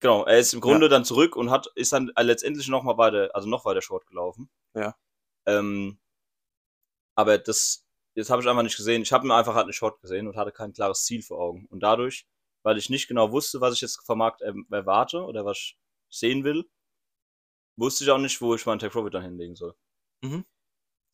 Genau, 0.00 0.24
er 0.24 0.38
ist 0.38 0.52
im 0.52 0.60
Grunde 0.60 0.88
dann 0.88 1.04
zurück 1.04 1.36
und 1.36 1.50
hat, 1.50 1.68
ist 1.76 1.92
dann 1.92 2.10
letztendlich 2.18 2.66
noch 2.68 2.82
mal 2.82 2.98
weiter, 2.98 3.30
also 3.34 3.48
noch 3.48 3.64
weiter 3.64 3.82
Short 3.82 4.06
gelaufen. 4.06 4.50
Ja. 4.74 4.96
Ähm, 5.46 5.98
aber 7.14 7.38
das, 7.38 7.86
jetzt 8.14 8.30
habe 8.30 8.42
ich 8.42 8.48
einfach 8.48 8.62
nicht 8.62 8.76
gesehen. 8.76 9.02
Ich 9.02 9.12
habe 9.12 9.26
mir 9.26 9.34
einfach 9.34 9.54
halt 9.54 9.64
eine 9.64 9.72
Short 9.72 10.00
gesehen 10.00 10.26
und 10.28 10.36
hatte 10.36 10.52
kein 10.52 10.72
klares 10.72 11.04
Ziel 11.04 11.22
vor 11.22 11.38
Augen. 11.38 11.66
Und 11.70 11.80
dadurch, 11.80 12.26
weil 12.62 12.78
ich 12.78 12.90
nicht 12.90 13.08
genau 13.08 13.32
wusste, 13.32 13.60
was 13.60 13.74
ich 13.74 13.80
jetzt 13.80 14.04
vom 14.06 14.18
Markt 14.18 14.42
ähm, 14.42 14.66
erwarte 14.70 15.24
oder 15.24 15.44
was 15.44 15.58
ich 15.58 15.78
sehen 16.10 16.44
will, 16.44 16.64
wusste 17.76 18.04
ich 18.04 18.10
auch 18.10 18.18
nicht, 18.18 18.40
wo 18.40 18.54
ich 18.54 18.66
meinen 18.66 18.78
Take 18.78 18.92
Profit 18.92 19.14
dann 19.14 19.22
hinlegen 19.22 19.56
soll. 19.56 19.74
Mhm. 20.22 20.44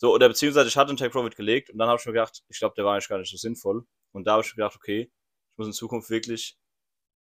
So, 0.00 0.14
oder 0.14 0.28
beziehungsweise 0.28 0.68
ich 0.68 0.76
hatte 0.76 0.90
einen 0.90 0.98
Take 0.98 1.10
Profit 1.10 1.36
gelegt 1.36 1.70
und 1.70 1.78
dann 1.78 1.88
habe 1.88 1.98
ich 2.00 2.06
mir 2.06 2.12
gedacht, 2.12 2.44
ich 2.48 2.58
glaube, 2.58 2.74
der 2.76 2.84
war 2.84 2.94
eigentlich 2.94 3.08
gar 3.08 3.18
nicht 3.18 3.30
so 3.30 3.36
sinnvoll. 3.36 3.86
Und 4.12 4.26
da 4.26 4.32
habe 4.32 4.42
ich 4.42 4.48
mir 4.52 4.62
gedacht, 4.62 4.76
okay, 4.76 5.10
ich 5.10 5.58
muss 5.58 5.66
in 5.66 5.72
Zukunft 5.72 6.10
wirklich 6.10 6.56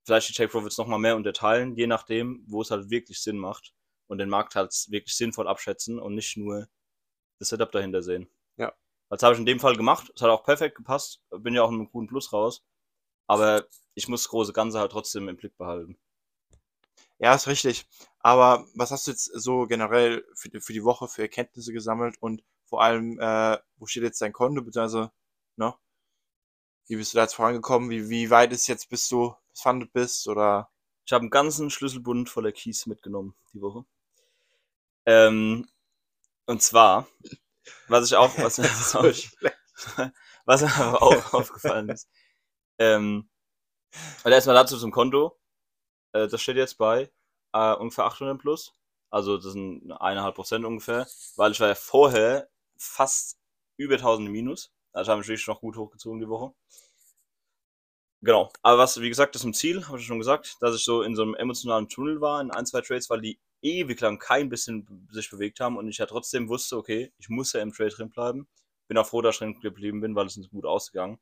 vielleicht 0.05 0.29
die 0.29 0.33
Take 0.35 0.51
Profits 0.51 0.79
nochmal 0.79 0.99
mehr 0.99 1.17
unterteilen, 1.17 1.77
je 1.77 1.87
nachdem, 1.87 2.45
wo 2.47 2.63
es 2.63 2.71
halt 2.71 2.91
wirklich 2.91 3.21
Sinn 3.21 3.39
macht 3.39 3.75
und 4.07 4.19
den 4.19 4.29
Markt 4.29 4.55
halt 4.55 4.73
wirklich 4.89 5.15
sinnvoll 5.17 5.49
abschätzen 5.49 5.99
und 5.99 6.15
nicht 6.15 6.37
nur 6.37 6.69
das 7.39 7.51
Setup 7.51 7.71
dahinter 7.73 8.03
sehen. 8.03 8.29
Das 9.11 9.23
habe 9.23 9.35
ich 9.35 9.41
in 9.41 9.45
dem 9.47 9.61
Fall 9.61 9.77
gemacht. 9.77 10.11
Es 10.15 10.23
hat 10.23 10.31
auch 10.31 10.45
perfekt 10.45 10.77
gepasst. 10.77 11.21
Bin 11.31 11.55
ja 11.55 11.63
auch 11.63 11.71
mit 11.71 11.81
einem 11.81 11.91
guten 11.91 12.07
Plus 12.09 12.33
raus. 12.33 12.65
Aber 13.29 13.67
ich 13.95 14.09
muss 14.09 14.23
das 14.25 14.31
große 14.31 14.53
Ganze 14.55 14.81
halt 14.81 14.93
trotzdem 14.93 15.29
im 15.29 15.37
Blick 15.37 15.57
behalten. 15.59 15.99
Ja, 17.19 17.35
ist 17.35 17.47
richtig. 17.49 17.87
Aber 18.21 18.67
was 18.75 18.91
hast 18.91 19.07
du 19.07 19.11
jetzt 19.13 19.25
so 19.35 19.67
generell 19.67 20.25
für, 20.35 20.49
die- 20.51 20.61
für 20.61 20.73
die 20.73 20.85
Woche 20.85 21.09
für 21.09 21.23
Erkenntnisse 21.23 21.73
gesammelt 21.73 22.17
und 22.21 22.43
vor 22.67 22.83
allem, 22.83 23.19
äh, 23.21 23.59
wo 23.77 23.87
steht 23.87 24.03
jetzt 24.03 24.21
dein 24.23 24.33
Konto, 24.33 24.63
beziehungsweise, 24.63 25.11
ne? 25.57 25.75
Wie 26.89 26.97
bist 26.97 27.15
du 27.15 27.19
da 27.19 27.23
jetzt 27.23 27.35
vorangekommen? 27.37 27.89
Wie, 27.89 28.09
wie 28.11 28.31
weit 28.31 28.53
ist 28.53 28.67
jetzt, 28.67 28.89
bis 28.91 29.09
du 29.09 29.33
gefundet 29.55 29.93
bist? 29.93 30.27
Oder 30.27 30.69
Ich 31.07 31.13
habe 31.13 31.23
einen 31.23 31.31
ganzen 31.31 31.71
Schlüsselbund 31.71 32.29
voller 32.29 32.51
Keys 32.51 32.87
mitgenommen 32.87 33.37
die 33.55 33.61
Woche. 33.61 33.85
Ähm, 35.07 35.67
und 36.47 36.63
zwar, 36.63 37.09
was 37.89 38.07
ich 38.07 38.17
auch, 38.17 38.37
was, 38.39 38.59
was, 38.59 38.97
auch, 38.97 39.05
was 40.47 40.63
mir 40.63 41.03
auch 41.03 41.33
aufgefallen 41.35 41.89
ist, 41.89 42.09
ähm, 42.79 43.29
also 44.25 44.31
erstmal 44.31 44.57
dazu 44.57 44.79
zum 44.79 44.91
Konto. 44.91 45.39
Äh, 46.13 46.29
das 46.29 46.43
steht 46.43 46.57
jetzt 46.57 46.79
bei 46.79 47.11
äh, 47.53 47.75
ungefähr 47.75 48.05
800 48.05 48.39
plus. 48.39 48.75
Also 49.11 49.37
das 49.37 49.53
sind 49.53 49.91
eineinhalb 49.93 50.35
Prozent 50.35 50.65
ungefähr, 50.65 51.07
weil 51.37 51.53
ich 51.53 51.61
war 51.61 51.69
ja 51.69 51.75
vorher 51.75 52.49
fast 52.77 53.39
über 53.79 53.95
1000 53.95 54.27
im 54.27 54.33
Minus. 54.33 54.73
Also 54.93 55.13
habe 55.13 55.23
ich 55.23 55.29
wirklich 55.29 55.47
noch 55.47 55.61
gut 55.61 55.77
hochgezogen 55.77 56.21
die 56.21 56.29
Woche. 56.29 56.55
Genau. 58.21 58.51
Aber 58.63 58.79
was, 58.79 59.01
wie 59.01 59.09
gesagt, 59.09 59.35
das 59.35 59.43
ist 59.43 59.47
ein 59.47 59.55
Ziel, 59.55 59.87
habe 59.87 59.99
ich 59.99 60.07
schon 60.07 60.19
gesagt, 60.19 60.57
dass 60.61 60.75
ich 60.75 60.85
so 60.85 61.03
in 61.03 61.15
so 61.15 61.23
einem 61.23 61.35
emotionalen 61.35 61.89
Tunnel 61.89 62.21
war 62.21 62.41
in 62.41 62.51
ein, 62.51 62.67
zwei 62.67 62.81
Trades, 62.81 63.09
weil 63.11 63.21
die 63.21 63.39
ewig 63.63 64.01
lang 64.01 64.19
kein 64.19 64.49
bisschen 64.49 65.09
sich 65.11 65.31
bewegt 65.31 65.61
haben 65.61 65.77
und 65.77 65.89
ich 65.89 65.99
ja 65.99 66.07
trotzdem 66.07 66.49
wusste, 66.49 66.77
okay, 66.77 67.13
ich 67.19 67.29
muss 67.29 67.53
ja 67.53 67.61
im 67.61 67.73
Trade 67.73 67.91
drin 67.91 68.11
bleiben. 68.11 68.49
Bin 68.89 68.99
auch 68.99 69.07
froh, 69.07 69.23
dass 69.23 69.37
ich 69.37 69.39
drin 69.41 69.61
geblieben 69.61 70.01
bin, 70.01 70.15
weil 70.15 70.27
es 70.27 70.37
ist 70.37 70.51
gut 70.51 70.65
ausgegangen. 70.65 71.19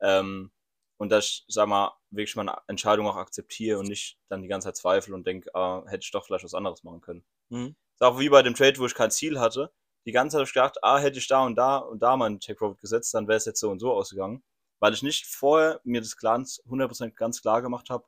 Ähm, 0.00 0.50
und 0.98 1.10
dass 1.10 1.26
ich, 1.26 1.44
sag 1.48 1.68
mal, 1.68 1.92
wirklich 2.10 2.36
meine 2.36 2.56
Entscheidung 2.68 3.06
auch 3.06 3.16
akzeptiere 3.16 3.78
und 3.78 3.88
nicht 3.88 4.18
dann 4.28 4.42
die 4.42 4.48
ganze 4.48 4.68
Zeit 4.68 4.76
zweifle 4.76 5.14
und 5.14 5.26
denke, 5.26 5.54
ah, 5.54 5.84
hätte 5.86 6.04
ich 6.04 6.10
doch 6.10 6.24
vielleicht 6.24 6.44
was 6.44 6.54
anderes 6.54 6.84
machen 6.84 7.00
können. 7.00 7.24
Mhm. 7.50 7.76
Ist 7.94 8.02
auch 8.02 8.18
wie 8.18 8.28
bei 8.28 8.42
dem 8.42 8.54
Trade, 8.54 8.78
wo 8.78 8.86
ich 8.86 8.94
kein 8.94 9.10
Ziel 9.10 9.38
hatte. 9.38 9.72
Die 10.06 10.12
ganze 10.12 10.34
Zeit 10.34 10.40
habe 10.40 10.48
ich 10.48 10.54
gedacht, 10.54 10.78
ah, 10.82 10.98
hätte 10.98 11.18
ich 11.18 11.28
da 11.28 11.44
und 11.44 11.56
da 11.56 11.78
und 11.78 12.00
da 12.02 12.16
meinen 12.16 12.40
Take 12.40 12.58
Profit 12.58 12.80
gesetzt, 12.80 13.12
dann 13.14 13.28
wäre 13.28 13.36
es 13.36 13.44
jetzt 13.44 13.60
so 13.60 13.70
und 13.70 13.80
so 13.80 13.92
ausgegangen. 13.92 14.42
Weil 14.78 14.94
ich 14.94 15.02
nicht 15.02 15.26
vorher 15.26 15.80
mir 15.84 16.00
das 16.00 16.16
ganz 16.16 16.62
100% 16.66 17.10
ganz 17.12 17.42
klar 17.42 17.62
gemacht 17.62 17.90
habe, 17.90 18.04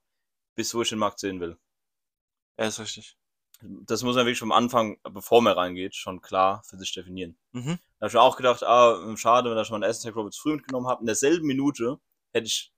bis 0.55 0.75
wo 0.75 0.83
ich 0.83 0.91
den 0.91 0.99
Markt 0.99 1.19
sehen 1.21 1.41
will. 1.41 1.59
ja, 2.59 2.67
ist 2.67 2.81
richtig. 2.81 3.17
Das 3.61 4.03
muss 4.05 4.15
man 4.17 4.25
wirklich 4.25 4.39
vom 4.39 4.53
Anfang, 4.53 4.99
bevor 5.03 5.43
man 5.43 5.55
reingeht, 5.55 5.95
schon 5.97 6.21
klar 6.21 6.63
für 6.65 6.79
sich 6.79 6.93
definieren. 6.95 7.37
Mhm. 7.53 7.79
Da 7.99 8.05
habe 8.05 8.09
ich 8.09 8.15
mir 8.15 8.21
auch 8.23 8.37
gedacht, 8.37 8.63
ah, 8.63 9.17
schade, 9.17 9.51
wenn 9.51 9.59
ich 9.63 9.71
meinen 9.71 9.83
ersten 9.83 10.05
Take 10.05 10.15
Profit 10.15 10.37
früh 10.37 10.55
mitgenommen 10.55 10.87
habe. 10.87 11.01
In 11.01 11.07
derselben 11.07 11.47
Minute 11.47 11.99
hätte 12.33 12.47
ich, 12.47 12.73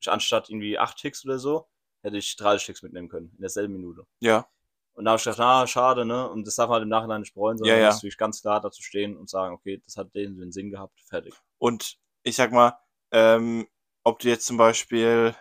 ich 0.00 0.10
anstatt 0.10 0.50
irgendwie 0.50 0.78
8 0.78 0.96
Ticks 0.98 1.24
oder 1.24 1.38
so, 1.38 1.66
hätte 2.02 2.18
ich 2.18 2.36
30 2.36 2.66
Ticks 2.66 2.82
mitnehmen 2.82 3.08
können. 3.08 3.30
In 3.36 3.40
derselben 3.40 3.72
Minute. 3.72 4.06
Ja, 4.20 4.46
Und 4.92 5.04
da 5.06 5.12
habe 5.12 5.18
ich 5.18 5.24
gedacht, 5.24 5.40
ah, 5.40 5.66
schade, 5.66 6.04
ne? 6.04 6.28
Und 6.28 6.46
das 6.46 6.56
darf 6.56 6.68
man 6.68 6.74
halt 6.74 6.82
im 6.82 6.88
Nachhinein 6.90 7.20
nicht 7.22 7.32
bereuen, 7.34 7.56
sondern 7.56 7.76
Ja, 7.76 7.82
man 7.82 7.88
ja. 7.88 7.92
muss 7.94 8.02
wirklich 8.02 8.18
ganz 8.18 8.42
klar 8.42 8.60
dazu 8.60 8.82
stehen 8.82 9.16
und 9.16 9.30
sagen, 9.30 9.54
okay, 9.54 9.80
das 9.84 9.96
hat 9.96 10.14
den, 10.14 10.36
den 10.38 10.52
Sinn 10.52 10.70
gehabt, 10.70 11.00
fertig. 11.08 11.34
und 11.58 11.96
ich 12.24 12.36
sag 12.36 12.52
mal, 12.52 12.78
ähm, 13.12 13.66
ob 14.04 14.18
du 14.18 14.28
jetzt 14.28 14.44
zum 14.44 14.58
Beispiel, 14.58 15.34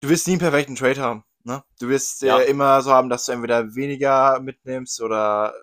du 0.00 0.08
wirst 0.08 0.26
nie 0.26 0.32
einen 0.32 0.40
perfekten 0.40 0.74
Trade 0.74 1.00
haben, 1.00 1.24
ne? 1.48 1.64
Du 1.80 1.88
wirst 1.88 2.22
Ja. 2.22 2.38
äh, 2.38 2.48
immer 2.50 2.80
so 2.82 2.92
haben, 2.92 3.08
dass 3.08 3.24
du 3.26 3.32
entweder 3.32 3.74
weniger 3.74 4.38
mitnimmst 4.40 5.00
oder 5.00 5.54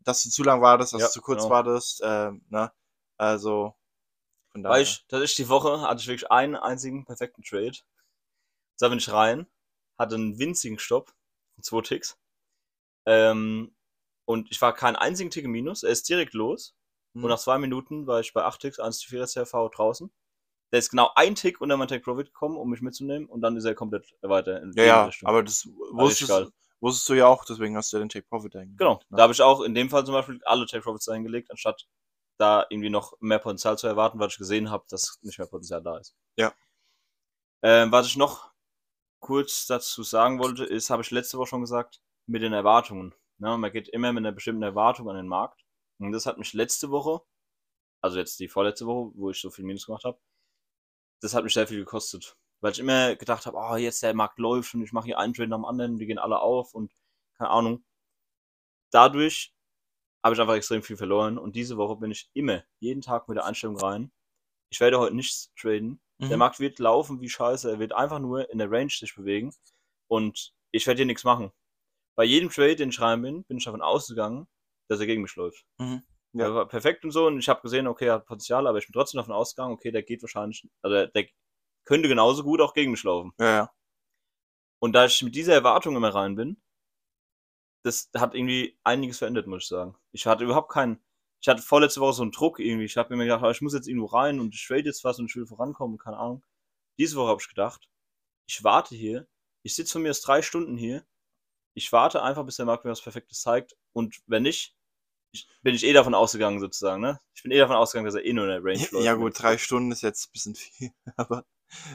dass 0.00 0.22
du 0.22 0.30
zu 0.30 0.42
lang 0.42 0.62
wartest, 0.62 0.94
dass 0.94 1.00
Ja, 1.02 1.06
du 1.08 1.12
zu 1.12 1.20
kurz 1.22 1.42
genau. 1.42 1.54
wartest, 1.54 2.00
ähm, 2.04 2.44
ne? 2.48 2.72
Also, 3.18 3.74
von 4.50 4.62
daher. 4.62 4.76
Weil 4.76 4.82
ich, 4.82 5.04
das 5.08 5.22
ist 5.22 5.38
die 5.38 5.48
Woche, 5.48 5.82
hatte 5.82 6.00
ich 6.00 6.08
wirklich 6.08 6.30
einen 6.30 6.56
einzigen 6.56 7.04
perfekten 7.04 7.42
Trade. 7.42 7.78
Da 8.78 8.88
bin 8.88 8.98
ich 8.98 9.12
rein, 9.12 9.46
hatte 9.98 10.14
einen 10.16 10.38
winzigen 10.38 10.78
Stopp 10.78 11.12
zwei 11.60 11.82
Ticks. 11.82 12.16
Ähm, 13.06 13.74
und 14.24 14.50
ich 14.50 14.60
war 14.62 14.74
keinen 14.74 14.96
einzigen 14.96 15.30
Tick 15.30 15.44
im 15.44 15.50
Minus. 15.50 15.82
Er 15.82 15.90
ist 15.90 16.08
direkt 16.08 16.34
los. 16.34 16.74
Mhm. 17.14 17.24
Und 17.24 17.30
nach 17.30 17.38
zwei 17.38 17.58
Minuten 17.58 18.06
war 18.06 18.20
ich 18.20 18.32
bei 18.32 18.44
8 18.44 18.60
Ticks, 18.60 18.78
1 18.78 18.98
zu 18.98 19.08
4 19.08 19.26
CRV 19.26 19.70
draußen. 19.70 20.12
Der 20.72 20.78
ist 20.78 20.90
genau 20.90 21.10
ein 21.14 21.34
Tick 21.34 21.60
unter 21.60 21.76
mein 21.76 21.88
Take 21.88 22.02
Profit 22.02 22.26
gekommen, 22.26 22.56
um 22.56 22.70
mich 22.70 22.82
mitzunehmen. 22.82 23.28
Und 23.28 23.40
dann 23.40 23.56
ist 23.56 23.64
er 23.64 23.74
komplett 23.74 24.06
weiter 24.20 24.62
in 24.62 24.72
ja, 24.74 24.84
ja, 24.84 25.04
Richtung. 25.06 25.28
aber 25.28 25.42
das 25.42 25.66
wusstest, 25.92 26.30
geil. 26.30 26.48
wusstest 26.80 27.08
du 27.08 27.14
ja 27.14 27.26
auch, 27.26 27.44
deswegen 27.44 27.76
hast 27.76 27.92
du 27.92 27.96
ja 27.96 28.02
den 28.02 28.10
Take 28.10 28.26
Profit 28.28 28.56
eingelegt. 28.56 28.78
Genau. 28.78 29.00
Ne? 29.08 29.16
Da 29.16 29.22
habe 29.22 29.32
ich 29.32 29.40
auch 29.40 29.62
in 29.62 29.74
dem 29.74 29.88
Fall 29.88 30.04
zum 30.04 30.14
Beispiel 30.14 30.40
alle 30.44 30.66
Take 30.66 30.82
Profits 30.82 31.08
eingelegt, 31.08 31.50
anstatt 31.50 31.86
da 32.38 32.66
irgendwie 32.68 32.90
noch 32.90 33.14
mehr 33.20 33.38
Potenzial 33.38 33.78
zu 33.78 33.86
erwarten, 33.86 34.18
weil 34.18 34.28
ich 34.28 34.38
gesehen 34.38 34.70
habe, 34.70 34.84
dass 34.88 35.18
nicht 35.22 35.38
mehr 35.38 35.48
Potenzial 35.48 35.82
da 35.82 35.98
ist. 35.98 36.14
Ja. 36.36 36.52
Ähm, 37.62 37.90
was 37.90 38.06
ich 38.06 38.16
noch 38.16 38.52
kurz 39.20 39.66
dazu 39.66 40.02
sagen 40.02 40.38
wollte, 40.38 40.64
ist, 40.64 40.90
habe 40.90 41.02
ich 41.02 41.10
letzte 41.10 41.38
Woche 41.38 41.48
schon 41.48 41.60
gesagt, 41.62 42.00
mit 42.26 42.42
den 42.42 42.52
Erwartungen. 42.52 43.14
Ne? 43.38 43.56
Man 43.58 43.72
geht 43.72 43.88
immer 43.88 44.12
mit 44.12 44.22
einer 44.22 44.32
bestimmten 44.32 44.62
Erwartung 44.62 45.08
an 45.10 45.16
den 45.16 45.26
Markt. 45.26 45.64
Und 45.98 46.12
das 46.12 46.26
hat 46.26 46.38
mich 46.38 46.52
letzte 46.52 46.90
Woche, 46.90 47.20
also 48.00 48.18
jetzt 48.18 48.38
die 48.38 48.48
vorletzte 48.48 48.86
Woche, 48.86 49.10
wo 49.14 49.30
ich 49.30 49.40
so 49.40 49.50
viel 49.50 49.64
Minus 49.64 49.86
gemacht 49.86 50.04
habe, 50.04 50.18
das 51.20 51.34
hat 51.34 51.44
mich 51.44 51.54
sehr 51.54 51.66
viel 51.66 51.78
gekostet. 51.78 52.36
Weil 52.60 52.72
ich 52.72 52.78
immer 52.80 53.14
gedacht 53.16 53.46
habe, 53.46 53.56
oh, 53.56 53.76
jetzt 53.76 54.02
der 54.02 54.14
Markt 54.14 54.38
läuft 54.38 54.74
und 54.74 54.82
ich 54.82 54.92
mache 54.92 55.06
hier 55.06 55.18
einen 55.18 55.32
Trade 55.34 55.48
nach 55.48 55.58
dem 55.58 55.64
anderen, 55.64 55.96
die 55.98 56.06
gehen 56.06 56.18
alle 56.18 56.40
auf 56.40 56.74
und 56.74 56.92
keine 57.36 57.50
Ahnung. 57.50 57.84
Dadurch 58.90 59.54
habe 60.24 60.34
ich 60.34 60.40
einfach 60.40 60.54
extrem 60.54 60.82
viel 60.82 60.96
verloren 60.96 61.38
und 61.38 61.54
diese 61.54 61.76
Woche 61.76 61.96
bin 61.96 62.10
ich 62.10 62.30
immer, 62.34 62.64
jeden 62.80 63.00
Tag 63.02 63.28
mit 63.28 63.36
der 63.36 63.44
Einstellung 63.44 63.78
rein. 63.78 64.10
Ich 64.70 64.80
werde 64.80 64.98
heute 64.98 65.14
nichts 65.14 65.52
traden. 65.56 66.00
Der 66.20 66.30
Mhm. 66.30 66.38
Markt 66.38 66.58
wird 66.58 66.80
laufen 66.80 67.20
wie 67.20 67.28
scheiße. 67.28 67.70
Er 67.70 67.78
wird 67.78 67.92
einfach 67.92 68.18
nur 68.18 68.50
in 68.50 68.58
der 68.58 68.70
Range 68.70 68.90
sich 68.90 69.14
bewegen 69.14 69.54
und 70.08 70.52
ich 70.72 70.86
werde 70.86 70.98
hier 70.98 71.06
nichts 71.06 71.22
machen. 71.22 71.52
Bei 72.16 72.24
jedem 72.24 72.50
Trade, 72.50 72.74
den 72.74 72.88
ich 72.90 73.00
rein 73.00 73.22
bin, 73.22 73.44
bin 73.44 73.58
ich 73.58 73.64
davon 73.64 73.82
ausgegangen, 73.82 74.48
dass 74.88 74.98
er 74.98 75.06
gegen 75.06 75.22
mich 75.22 75.36
läuft. 75.36 75.64
Mhm. 75.78 76.02
Der 76.32 76.48
Ja. 76.48 76.54
war 76.54 76.68
perfekt 76.68 77.04
und 77.04 77.10
so 77.10 77.26
und 77.26 77.38
ich 77.38 77.48
habe 77.48 77.60
gesehen, 77.62 77.86
okay, 77.86 78.06
er 78.06 78.14
hat 78.14 78.26
Potenzial, 78.26 78.66
aber 78.66 78.78
ich 78.78 78.86
bin 78.86 78.92
trotzdem 78.94 79.18
davon 79.18 79.34
ausgegangen, 79.34 79.74
okay, 79.74 79.90
der 79.90 80.02
geht 80.02 80.22
wahrscheinlich, 80.22 80.66
also 80.82 80.94
der, 80.94 81.08
der 81.08 81.26
könnte 81.84 82.08
genauso 82.08 82.42
gut 82.44 82.60
auch 82.60 82.74
gegen 82.74 82.90
mich 82.92 83.02
laufen. 83.04 83.32
Ja, 83.38 83.46
ja. 83.56 83.72
Und 84.80 84.92
da 84.94 85.04
ich 85.04 85.22
mit 85.22 85.36
dieser 85.36 85.54
Erwartung 85.54 85.94
immer 85.94 86.12
rein 86.12 86.34
bin, 86.34 86.60
das 87.84 88.10
hat 88.16 88.34
irgendwie 88.34 88.78
einiges 88.84 89.18
verändert, 89.18 89.46
muss 89.46 89.62
ich 89.64 89.68
sagen. 89.68 89.96
Ich 90.12 90.26
hatte 90.26 90.44
überhaupt 90.44 90.70
keinen, 90.72 91.02
ich 91.40 91.48
hatte 91.48 91.62
vorletzte 91.62 92.00
Woche 92.00 92.12
so 92.14 92.22
einen 92.22 92.32
Druck 92.32 92.58
irgendwie. 92.58 92.84
Ich 92.84 92.96
habe 92.96 93.14
mir 93.16 93.24
gedacht, 93.24 93.42
ah, 93.44 93.50
ich 93.50 93.60
muss 93.60 93.74
jetzt 93.74 93.88
irgendwo 93.88 94.06
rein 94.06 94.40
und 94.40 94.54
ich 94.54 94.66
trade 94.66 94.82
jetzt 94.84 95.04
was 95.04 95.18
und 95.18 95.26
ich 95.26 95.36
will 95.36 95.46
vorankommen, 95.46 95.98
keine 95.98 96.18
Ahnung. 96.18 96.44
Diese 96.98 97.16
Woche 97.16 97.28
habe 97.30 97.40
ich 97.40 97.48
gedacht, 97.48 97.88
ich 98.48 98.64
warte 98.64 98.96
hier, 98.96 99.28
ich 99.64 99.74
sitze 99.76 99.94
von 99.94 100.02
mir 100.02 100.10
aus 100.10 100.22
drei 100.22 100.42
Stunden 100.42 100.76
hier, 100.76 101.06
ich 101.74 101.92
warte 101.92 102.22
einfach, 102.22 102.44
bis 102.46 102.56
der 102.56 102.66
Markt 102.66 102.84
mir 102.84 102.92
was 102.92 103.02
Perfektes 103.02 103.42
zeigt 103.42 103.76
und 103.94 104.20
wenn 104.28 104.44
nicht, 104.44 104.76
ich, 104.76 104.77
bin 105.62 105.74
ich 105.74 105.84
eh 105.84 105.92
davon 105.92 106.14
ausgegangen 106.14 106.60
sozusagen, 106.60 107.00
ne? 107.02 107.18
Ich 107.34 107.42
bin 107.42 107.52
eh 107.52 107.58
davon 107.58 107.76
ausgegangen, 107.76 108.06
dass 108.06 108.14
er 108.14 108.24
eh 108.24 108.32
nur 108.32 108.44
in 108.44 108.50
der 108.50 108.64
Range 108.64 108.86
läuft. 108.90 109.04
Ja 109.04 109.14
gut, 109.14 109.34
drei 109.38 109.58
Stunden 109.58 109.92
ist 109.92 110.02
jetzt 110.02 110.28
ein 110.28 110.32
bisschen 110.32 110.54
viel, 110.54 110.90
aber 111.16 111.44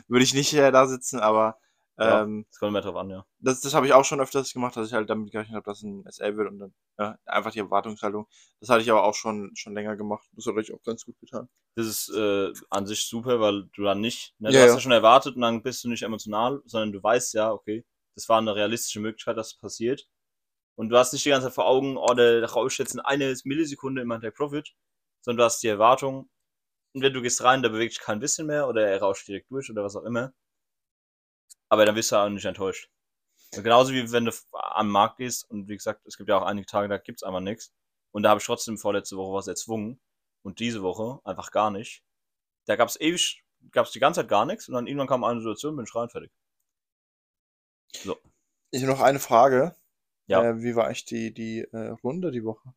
würde 0.07 0.23
ich 0.23 0.33
nicht 0.33 0.53
äh, 0.53 0.71
da 0.71 0.87
sitzen, 0.87 1.19
aber 1.19 1.57
Ja. 1.97 2.21
ähm, 2.23 2.45
Das 2.49 2.59
kommt 2.59 2.73
mehr 2.73 2.81
drauf 2.81 2.95
an, 2.95 3.09
ja. 3.09 3.25
das, 3.39 3.61
das 3.61 3.73
habe 3.73 3.85
ich 3.85 3.93
auch 3.93 4.05
schon 4.05 4.21
öfters 4.21 4.53
gemacht, 4.53 4.75
dass 4.77 4.87
ich 4.87 4.93
halt 4.93 5.09
damit 5.09 5.31
gerechnet 5.31 5.55
habe, 5.55 5.65
dass 5.65 5.81
ein 5.83 6.05
SL 6.07 6.37
wird 6.37 6.49
und 6.49 6.59
dann 6.59 6.73
ja, 6.97 7.17
einfach 7.25 7.51
die 7.51 7.59
Erwartungshaltung. 7.59 8.27
Das 8.59 8.69
hatte 8.69 8.81
ich 8.83 8.91
aber 8.91 9.03
auch 9.03 9.15
schon, 9.15 9.51
schon 9.55 9.73
länger 9.73 9.95
gemacht. 9.97 10.25
Das 10.33 10.45
hat 10.45 10.55
euch 10.55 10.71
auch 10.73 10.81
ganz 10.83 11.05
gut 11.05 11.19
getan. 11.19 11.49
Das 11.75 11.87
ist 11.87 12.09
äh, 12.09 12.51
an 12.69 12.85
sich 12.87 13.05
super, 13.07 13.39
weil 13.39 13.65
du 13.75 13.83
dann 13.83 13.99
nicht, 14.01 14.33
ne, 14.39 14.53
du 14.53 14.55
Ja, 14.55 14.61
hast 14.61 14.67
ja. 14.69 14.75
ja 14.75 14.79
schon 14.79 14.91
erwartet 14.91 15.35
und 15.35 15.41
dann 15.41 15.61
bist 15.63 15.83
du 15.83 15.89
nicht 15.89 16.03
emotional, 16.03 16.61
sondern 16.65 16.91
du 16.93 17.01
weißt 17.03 17.33
ja, 17.33 17.51
okay, 17.51 17.85
das 18.15 18.29
war 18.29 18.37
eine 18.37 18.55
realistische 18.55 18.99
Möglichkeit, 18.99 19.37
dass 19.37 19.47
es 19.47 19.57
passiert. 19.57 20.07
Und 20.75 20.89
du 20.89 20.97
hast 20.97 21.13
nicht 21.13 21.25
die 21.25 21.29
ganze 21.29 21.47
Zeit 21.47 21.55
vor 21.55 21.67
Augen, 21.67 21.97
oh, 21.97 22.13
der 22.13 22.43
rauscht 22.49 22.79
jetzt 22.79 22.93
in 22.93 22.99
eine 22.99 23.35
Millisekunde 23.43 24.01
in 24.01 24.07
mein 24.07 24.21
Take 24.21 24.33
Profit, 24.33 24.73
sondern 25.21 25.37
du 25.39 25.43
hast 25.45 25.61
die 25.61 25.67
Erwartung, 25.67 26.29
entweder 26.93 27.13
du 27.13 27.21
gehst 27.21 27.43
rein, 27.43 27.61
da 27.61 27.69
bewegt 27.69 27.93
sich 27.93 28.01
kein 28.01 28.19
bisschen 28.19 28.47
mehr 28.47 28.67
oder 28.67 28.87
er 28.87 28.99
rauscht 28.99 29.27
direkt 29.27 29.51
durch 29.51 29.69
oder 29.69 29.83
was 29.83 29.95
auch 29.95 30.03
immer. 30.03 30.33
Aber 31.69 31.85
dann 31.85 31.95
wirst 31.95 32.11
du 32.11 32.15
auch 32.15 32.29
nicht 32.29 32.45
enttäuscht. 32.45 32.89
Und 33.55 33.63
genauso 33.63 33.93
wie 33.93 34.11
wenn 34.11 34.25
du 34.25 34.31
am 34.51 34.89
Markt 34.89 35.17
gehst 35.17 35.49
und 35.49 35.67
wie 35.67 35.75
gesagt, 35.75 36.05
es 36.05 36.17
gibt 36.17 36.29
ja 36.29 36.37
auch 36.37 36.45
einige 36.45 36.65
Tage, 36.65 36.87
da 36.87 36.97
gibt's 36.97 37.23
einfach 37.23 37.39
nichts. 37.39 37.71
Und 38.11 38.23
da 38.23 38.29
habe 38.29 38.39
ich 38.39 38.45
trotzdem 38.45 38.77
vorletzte 38.77 39.17
Woche 39.17 39.33
was 39.33 39.47
erzwungen 39.47 39.99
und 40.43 40.59
diese 40.59 40.81
Woche 40.81 41.19
einfach 41.23 41.51
gar 41.51 41.71
nicht. 41.71 42.03
Da 42.65 42.75
gab's 42.75 42.99
ewig, 42.99 43.43
gab's 43.71 43.91
die 43.91 43.99
ganze 43.99 44.21
Zeit 44.21 44.29
gar 44.29 44.45
nichts 44.45 44.67
und 44.67 44.73
dann 44.75 44.87
irgendwann 44.87 45.07
kam 45.07 45.23
eine 45.23 45.39
Situation, 45.39 45.75
bin 45.75 45.85
ich 45.85 45.95
rein, 45.95 46.09
fertig. 46.09 46.31
So. 47.93 48.17
Ich 48.71 48.81
habe 48.81 48.91
noch 48.91 49.01
eine 49.01 49.19
Frage. 49.19 49.75
Ja. 50.27 50.43
Äh, 50.43 50.61
wie 50.61 50.75
war 50.75 50.85
eigentlich 50.85 51.05
die, 51.05 51.33
die 51.33 51.61
äh, 51.71 51.89
Runde 52.03 52.31
die 52.31 52.43
Woche? 52.43 52.73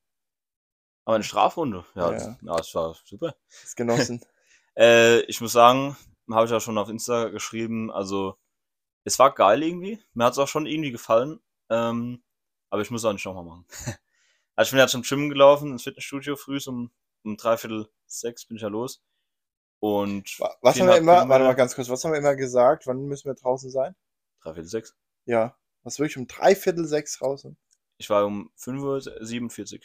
Aber 1.04 1.14
eine 1.16 1.24
Strafrunde, 1.24 1.84
ja, 1.94 2.06
Ja. 2.06 2.12
Das, 2.12 2.24
ja, 2.42 2.56
das 2.56 2.74
war 2.74 2.96
super. 3.04 3.36
Das 3.62 3.76
genossen. 3.76 4.20
Äh, 4.78 5.20
ich 5.22 5.40
muss 5.40 5.52
sagen, 5.52 5.96
habe 6.30 6.44
ich 6.44 6.52
auch 6.52 6.60
schon 6.60 6.76
auf 6.76 6.90
Insta 6.90 7.30
geschrieben, 7.30 7.90
also 7.90 8.36
es 9.04 9.18
war 9.18 9.32
geil 9.32 9.62
irgendwie. 9.62 9.98
Mir 10.12 10.24
hat 10.26 10.34
es 10.34 10.38
auch 10.38 10.48
schon 10.48 10.66
irgendwie 10.66 10.90
gefallen. 10.90 11.40
Ähm, 11.70 12.22
aber 12.68 12.82
ich 12.82 12.90
muss 12.90 13.02
auch 13.06 13.14
nicht 13.14 13.24
nochmal 13.24 13.44
machen. 13.44 13.66
also 14.54 14.68
ich 14.68 14.72
bin 14.72 14.80
jetzt 14.80 14.90
zum 14.90 15.00
Gym 15.00 15.30
gelaufen, 15.30 15.72
ins 15.72 15.84
Fitnessstudio 15.84 16.36
früh 16.36 16.58
um, 16.66 16.90
um 17.24 17.38
dreiviertel 17.38 17.88
sechs 18.04 18.44
bin 18.44 18.56
ich 18.58 18.62
ja 18.64 18.68
los. 18.68 19.02
Und 19.80 20.38
Wa- 20.40 20.54
was 20.60 20.78
haben 20.78 20.88
wir 20.88 20.96
immer, 20.98 21.26
warte 21.26 21.44
mal 21.44 21.54
ganz 21.54 21.74
kurz, 21.74 21.88
was 21.88 22.04
haben 22.04 22.12
wir 22.12 22.18
immer 22.18 22.36
gesagt? 22.36 22.86
Wann 22.86 23.06
müssen 23.06 23.28
wir 23.30 23.34
draußen 23.34 23.70
sein? 23.70 23.96
dreiviertel 24.42 24.68
sechs. 24.68 24.94
Ja. 25.24 25.56
Du 25.86 25.90
wirklich 26.00 26.16
um 26.16 26.26
drei 26.26 26.56
Viertel 26.56 26.84
sechs 26.86 27.18
draußen? 27.18 27.56
Ich 27.98 28.10
war 28.10 28.26
um 28.26 28.50
5.47 28.58 29.74
Uhr. 29.74 29.80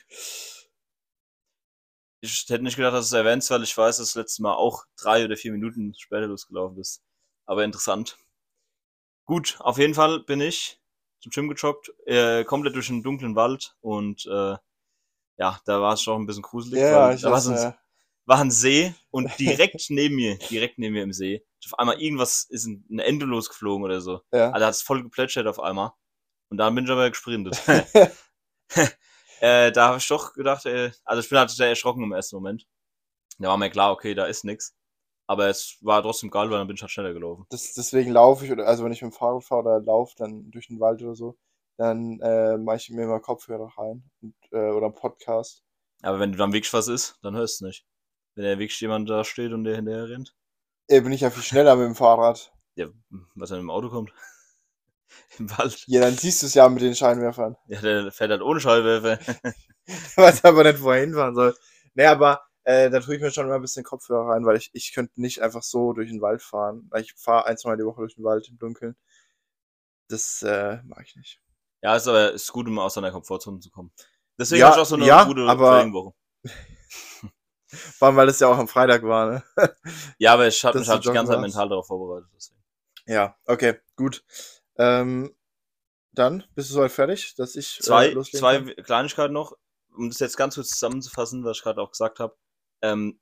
Ich 2.24 2.46
hätte 2.50 2.64
nicht 2.64 2.76
gedacht, 2.76 2.94
dass 2.94 3.10
du 3.10 3.16
es 3.16 3.20
erwähnst, 3.20 3.50
weil 3.52 3.64
ich 3.64 3.78
weiß, 3.78 3.98
dass 3.98 4.14
du 4.14 4.20
das 4.20 4.26
letzte 4.26 4.42
Mal 4.42 4.56
auch 4.56 4.86
drei 4.98 5.26
oder 5.26 5.38
vier 5.38 5.52
Minuten 5.52 5.94
später 5.96 6.28
losgelaufen 6.28 6.76
bist. 6.76 7.04
Aber 7.46 7.64
interessant. 7.64 8.18
Gut, 9.26 9.58
auf 9.60 9.78
jeden 9.78 9.94
Fall 9.94 10.22
bin 10.22 10.42
ich 10.42 10.82
zum 11.20 11.32
Gym 11.32 11.50
gejoggt, 11.50 11.94
äh, 12.06 12.44
komplett 12.44 12.76
durch 12.76 12.90
einen 12.90 13.04
dunklen 13.04 13.36
Wald 13.36 13.76
und 13.82 14.26
äh, 14.26 14.58
ja, 15.38 15.60
da 15.66 15.82
war 15.82 15.94
es 15.94 16.02
schon 16.02 16.22
ein 16.22 16.26
bisschen 16.26 16.42
gruselig. 16.42 16.82
Ja, 16.82 17.08
weil 17.10 17.16
ich 17.16 17.22
da 17.22 17.32
weiß, 17.32 17.46
ja. 17.48 17.78
War 18.32 18.40
ein 18.40 18.50
See 18.50 18.94
und 19.12 19.30
direkt 19.40 19.90
neben 19.90 20.16
mir, 20.16 20.38
direkt 20.38 20.80
neben 20.80 20.94
mir 20.94 21.04
im 21.04 21.12
See, 21.12 21.46
auf 21.66 21.78
einmal 21.78 22.02
irgendwas 22.02 22.46
ist 22.50 22.66
in 22.66 22.86
eine 22.90 23.04
Ente 23.04 23.26
losgeflogen 23.26 23.84
oder 23.84 24.00
so. 24.00 24.22
Ja. 24.32 24.52
Also 24.52 24.66
hat 24.66 24.74
es 24.74 24.82
voll 24.82 25.04
geplätschert 25.04 25.48
auf 25.48 25.60
einmal. 25.60 25.92
Und 26.50 26.58
dann 26.58 26.74
bin 26.74 26.86
ich 26.86 26.92
aber 26.92 27.10
gesprintet. 27.10 27.62
äh, 29.42 29.72
da 29.72 29.90
habe 29.90 29.98
ich 29.98 30.08
doch 30.08 30.34
gedacht, 30.34 30.66
äh, 30.66 30.92
also 31.04 31.22
ich 31.22 31.30
bin 31.30 31.38
halt 31.38 31.50
sehr 31.50 31.68
erschrocken 31.68 32.04
im 32.04 32.14
ersten 32.14 32.38
Moment. 32.38 32.66
Da 33.38 33.50
war 33.50 33.58
mir 33.58 33.70
klar, 33.70 33.92
okay, 33.92 34.16
da 34.16 34.26
ist 34.26 34.46
nix. 34.46 34.76
Aber 35.28 35.48
es 35.48 35.78
war 35.82 36.02
trotzdem 36.02 36.30
geil, 36.30 36.50
weil 36.50 36.58
dann 36.58 36.68
bin 36.68 36.76
ich 36.76 36.82
halt 36.82 36.92
schneller 36.92 37.14
gelaufen. 37.14 37.46
Das, 37.50 37.74
deswegen 37.74 38.12
laufe 38.12 38.46
ich, 38.46 38.52
oder 38.52 38.66
also 38.66 38.86
wenn 38.86 38.92
ich 38.94 39.02
mit 39.02 39.12
dem 39.12 39.18
Fahrrad 39.18 39.44
fahre 39.44 39.62
oder 39.62 39.82
laufe 39.82 40.14
dann 40.18 40.50
durch 40.52 40.68
den 40.68 40.80
Wald 40.80 41.02
oder 41.02 41.16
so, 41.16 41.38
dann 41.78 42.20
äh, 42.22 42.58
mache 42.58 42.78
ich 42.78 42.90
mir 42.90 43.04
immer 43.04 43.20
Kopfhörer 43.20 43.72
rein 43.78 44.04
und, 44.22 44.36
äh, 44.52 44.72
oder 44.72 44.86
einen 44.86 44.96
Podcast. 44.96 45.64
Aber 46.02 46.20
wenn 46.20 46.32
du 46.32 46.38
dann 46.38 46.54
wirklich 46.54 46.74
was 46.74 46.88
ist, 46.88 47.18
dann 47.22 47.36
hörst 47.36 47.62
du 47.62 47.66
nicht. 47.66 47.86
Wenn 48.36 48.44
da 48.46 48.50
wirklich 48.60 48.80
jemand 48.80 49.10
da 49.10 49.24
steht 49.24 49.52
und 49.52 49.64
der 49.64 49.76
hinterher 49.76 50.10
rennt. 50.10 50.36
Äh, 50.88 51.02
bin 51.02 51.12
ich 51.12 51.22
ja 51.22 51.30
viel 51.30 51.44
schneller 51.44 51.76
mit 51.76 51.86
dem 51.86 51.96
Fahrrad. 51.96 52.52
Ja, 52.76 52.88
was 53.36 53.50
dann 53.50 53.60
im 53.60 53.70
Auto 53.70 53.90
kommt. 53.90 54.14
Im 55.40 55.50
Wald. 55.58 55.84
Ja, 55.88 56.02
dann 56.02 56.16
siehst 56.18 56.42
du 56.42 56.46
es 56.48 56.54
ja 56.54 56.68
mit 56.70 56.82
den 56.82 56.96
Scheinwerfern. 56.96 57.58
Ja, 57.68 57.82
der 57.82 58.12
fährt 58.12 58.32
halt 58.32 58.42
ohne 58.42 58.60
Scheinwerfer. 58.62 59.20
weiß 60.16 60.46
aber 60.46 60.64
nicht, 60.64 60.82
wo 60.82 60.92
er 60.92 61.02
hinfahren 61.02 61.36
soll. 61.36 61.56
Nee, 61.96 62.06
aber 62.06 62.42
äh, 62.64 62.90
da 62.90 63.00
tue 63.02 63.16
ich 63.16 63.22
mir 63.22 63.32
schon 63.32 63.46
immer 63.46 63.56
ein 63.56 63.62
bisschen 63.62 63.84
Kopfhörer 63.84 64.30
rein, 64.32 64.46
weil 64.46 64.56
ich, 64.58 64.70
ich 64.74 64.94
könnte 64.94 65.20
nicht 65.22 65.42
einfach 65.42 65.64
so 65.64 65.92
durch 65.94 66.10
den 66.10 66.22
Wald 66.22 66.42
fahren. 66.42 66.90
Ich 66.98 67.14
fahre 67.18 67.46
ein, 67.48 67.58
zwei 67.58 67.72
Mal 67.72 67.78
die 67.78 67.84
Woche 67.86 68.02
durch 68.02 68.16
den 68.16 68.24
Wald 68.24 68.48
im 68.50 68.58
Dunkeln. 68.58 68.96
Das 70.08 70.42
äh, 70.44 70.80
mag 70.86 71.04
ich 71.06 71.16
nicht. 71.16 71.42
Ja, 71.82 71.96
ist 71.96 72.08
aber 72.08 72.32
ist 72.32 72.52
gut, 72.52 72.68
um 72.68 72.80
aus 72.80 72.94
seiner 72.94 73.12
Komfortzone 73.12 73.60
zu 73.60 73.70
kommen. 73.72 73.92
Deswegen 74.38 74.62
Ja, 74.62 74.68
habe 74.68 74.78
ich 74.78 74.82
auch 74.82 74.86
so 74.86 74.96
eine 74.96 75.06
ja, 75.06 75.24
gute 75.26 75.42
aber- 75.42 75.72
Trainingwoche. 75.72 76.14
Vor 77.72 78.08
allem, 78.08 78.18
weil 78.18 78.30
es 78.30 78.40
ja 78.40 78.48
auch 78.48 78.58
am 78.58 78.68
Freitag 78.68 79.04
war, 79.04 79.32
ne? 79.32 79.44
Ja, 80.18 80.34
aber 80.34 80.48
ich 80.48 80.64
habe 80.64 80.80
mich 80.80 80.88
halt 80.88 81.04
die 81.06 81.12
ganze 81.12 81.32
Zeit 81.32 81.42
mental 81.42 81.70
darauf 81.70 81.88
vorbereitet. 81.88 82.30
Deswegen. 82.36 82.62
Ja, 83.06 83.38
okay, 83.46 83.80
gut. 83.96 84.24
Ähm, 84.76 85.36
dann 86.12 86.44
bist 86.56 86.70
du 86.70 86.74
soweit 86.74 86.92
fertig, 86.92 87.36
dass 87.36 87.56
ich 87.56 87.80
äh, 87.80 87.84
Zwei, 87.84 88.10
loslegen 88.10 88.40
zwei 88.40 88.74
kann? 88.74 88.84
Kleinigkeiten 88.84 89.34
noch, 89.34 89.58
um 89.96 90.10
das 90.10 90.20
jetzt 90.20 90.38
ganz 90.38 90.56
kurz 90.56 90.70
zusammenzufassen, 90.70 91.44
was 91.44 91.58
ich 91.58 91.64
gerade 91.64 91.82
auch 91.82 91.92
gesagt 91.92 92.20
habe. 92.20 92.36
Ähm, 92.82 93.20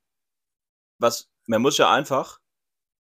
was, 0.98 1.30
man 1.46 1.62
muss 1.62 1.78
ja 1.78 1.92
einfach, 1.92 2.40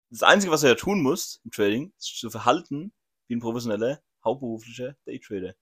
das 0.10 0.24
Einzige, 0.24 0.52
was 0.52 0.62
du 0.62 0.68
ja 0.68 0.76
tun 0.76 1.02
musst 1.02 1.42
im 1.44 1.52
Trading, 1.52 1.94
ist 1.98 2.20
zu 2.20 2.30
verhalten 2.30 2.94
wie 3.28 3.36
ein 3.36 3.42
professioneller, 3.42 4.02
hauptberuflicher 4.24 4.96
Daytrader. 5.06 5.56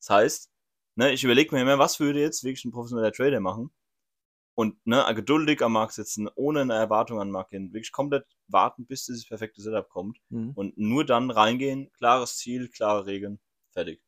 Das 0.00 0.10
heißt, 0.10 0.50
ne, 0.96 1.12
ich 1.12 1.24
überlege 1.24 1.54
mir 1.54 1.62
immer, 1.62 1.78
was 1.78 2.00
würde 2.00 2.20
jetzt 2.20 2.44
wirklich 2.44 2.64
ein 2.64 2.72
professioneller 2.72 3.12
Trader 3.12 3.40
machen? 3.40 3.72
Und 4.56 4.76
ne, 4.86 5.04
geduldig 5.14 5.62
am 5.62 5.72
Markt 5.72 5.94
sitzen, 5.94 6.28
ohne 6.36 6.60
eine 6.60 6.74
Erwartung 6.74 7.20
an 7.20 7.28
den 7.28 7.32
Markt 7.32 7.50
gehen, 7.50 7.72
wirklich 7.72 7.90
komplett 7.90 8.24
warten, 8.46 8.86
bis 8.86 9.06
dieses 9.06 9.26
perfekte 9.26 9.60
Setup 9.60 9.88
kommt 9.88 10.18
Mhm. 10.28 10.52
und 10.54 10.78
nur 10.78 11.04
dann 11.04 11.30
reingehen, 11.30 11.90
klares 11.92 12.36
Ziel, 12.36 12.68
klare 12.68 13.06
Regeln, 13.06 13.40
fertig. 13.72 14.00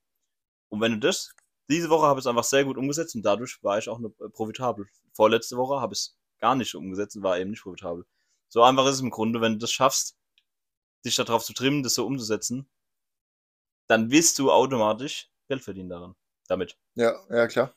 Und 0.69 0.81
wenn 0.81 0.93
du 0.93 0.99
das, 0.99 1.35
diese 1.69 1.91
Woche 1.91 2.07
habe 2.07 2.21
ich 2.21 2.23
es 2.25 2.29
einfach 2.29 2.45
sehr 2.45 2.65
gut 2.65 2.77
umgesetzt 2.77 3.17
und 3.17 3.23
dadurch 3.23 3.61
war 3.65 3.79
ich 3.79 3.89
auch 3.89 3.99
eine, 3.99 4.09
äh, 4.21 4.29
profitabel. 4.29 4.87
Vorletzte 5.15 5.57
Woche 5.57 5.81
habe 5.81 5.95
ich 5.95 6.01
es 6.01 6.19
gar 6.39 6.55
nicht 6.55 6.75
umgesetzt 6.77 7.17
und 7.17 7.23
war 7.25 7.39
eben 7.39 7.51
nicht 7.51 7.63
profitabel. 7.63 8.07
So 8.49 8.63
einfach 8.63 8.87
ist 8.87 8.95
es 8.97 9.01
im 9.01 9.11
Grunde, 9.11 9.41
wenn 9.41 9.55
du 9.55 9.59
das 9.59 9.73
schaffst, 9.73 10.17
dich 11.05 11.17
darauf 11.17 11.45
zu 11.45 11.55
trimmen, 11.55 11.83
das 11.83 11.95
so 11.95 12.07
umzusetzen, 12.07 12.69
dann 13.89 14.11
wirst 14.13 14.39
du 14.39 14.53
automatisch 14.53 15.29
Geld 15.49 15.63
verdienen 15.63 15.89
daran. 15.89 16.15
Damit. 16.49 16.79
Ja, 16.95 17.15
ja, 17.31 17.49
klar. 17.49 17.75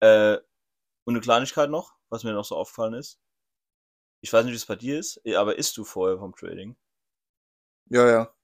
Äh, 0.00 0.38
und 1.10 1.16
eine 1.16 1.22
Kleinigkeit 1.22 1.70
noch, 1.70 1.96
was 2.08 2.22
mir 2.22 2.32
noch 2.32 2.44
so 2.44 2.56
aufgefallen 2.56 2.94
ist. 2.94 3.18
Ich 4.20 4.32
weiß 4.32 4.44
nicht, 4.44 4.52
wie 4.52 4.56
es 4.56 4.66
bei 4.66 4.76
dir 4.76 4.96
ist, 4.96 5.20
eh, 5.24 5.34
aber 5.34 5.56
isst 5.58 5.76
du 5.76 5.84
vorher 5.84 6.18
vom 6.18 6.36
Trading? 6.36 6.76
Ja, 7.86 8.08
ja. 8.08 8.34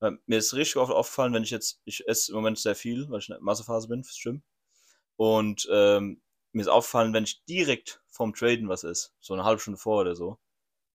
Weil 0.00 0.18
mir 0.26 0.38
ist 0.38 0.52
richtig 0.54 0.76
oft 0.76 0.92
aufgefallen, 0.92 1.32
wenn 1.32 1.42
ich 1.42 1.50
jetzt, 1.50 1.80
ich 1.86 2.06
esse 2.06 2.32
im 2.32 2.36
Moment 2.36 2.58
sehr 2.58 2.74
viel, 2.74 3.08
weil 3.08 3.20
ich 3.20 3.30
in 3.30 3.34
der 3.34 3.42
Massephase 3.42 3.88
bin 3.88 4.04
fürs 4.04 4.20
Gym. 4.22 4.42
Und 5.16 5.66
ähm, 5.72 6.20
mir 6.52 6.62
ist 6.62 6.68
aufgefallen, 6.68 7.14
wenn 7.14 7.24
ich 7.24 7.44
direkt 7.46 8.02
vom 8.08 8.34
Traden 8.34 8.68
was 8.68 8.84
esse, 8.84 9.12
so 9.20 9.32
eine 9.32 9.44
halbe 9.44 9.60
Stunde 9.60 9.78
vor 9.78 10.02
oder 10.02 10.14
so, 10.14 10.38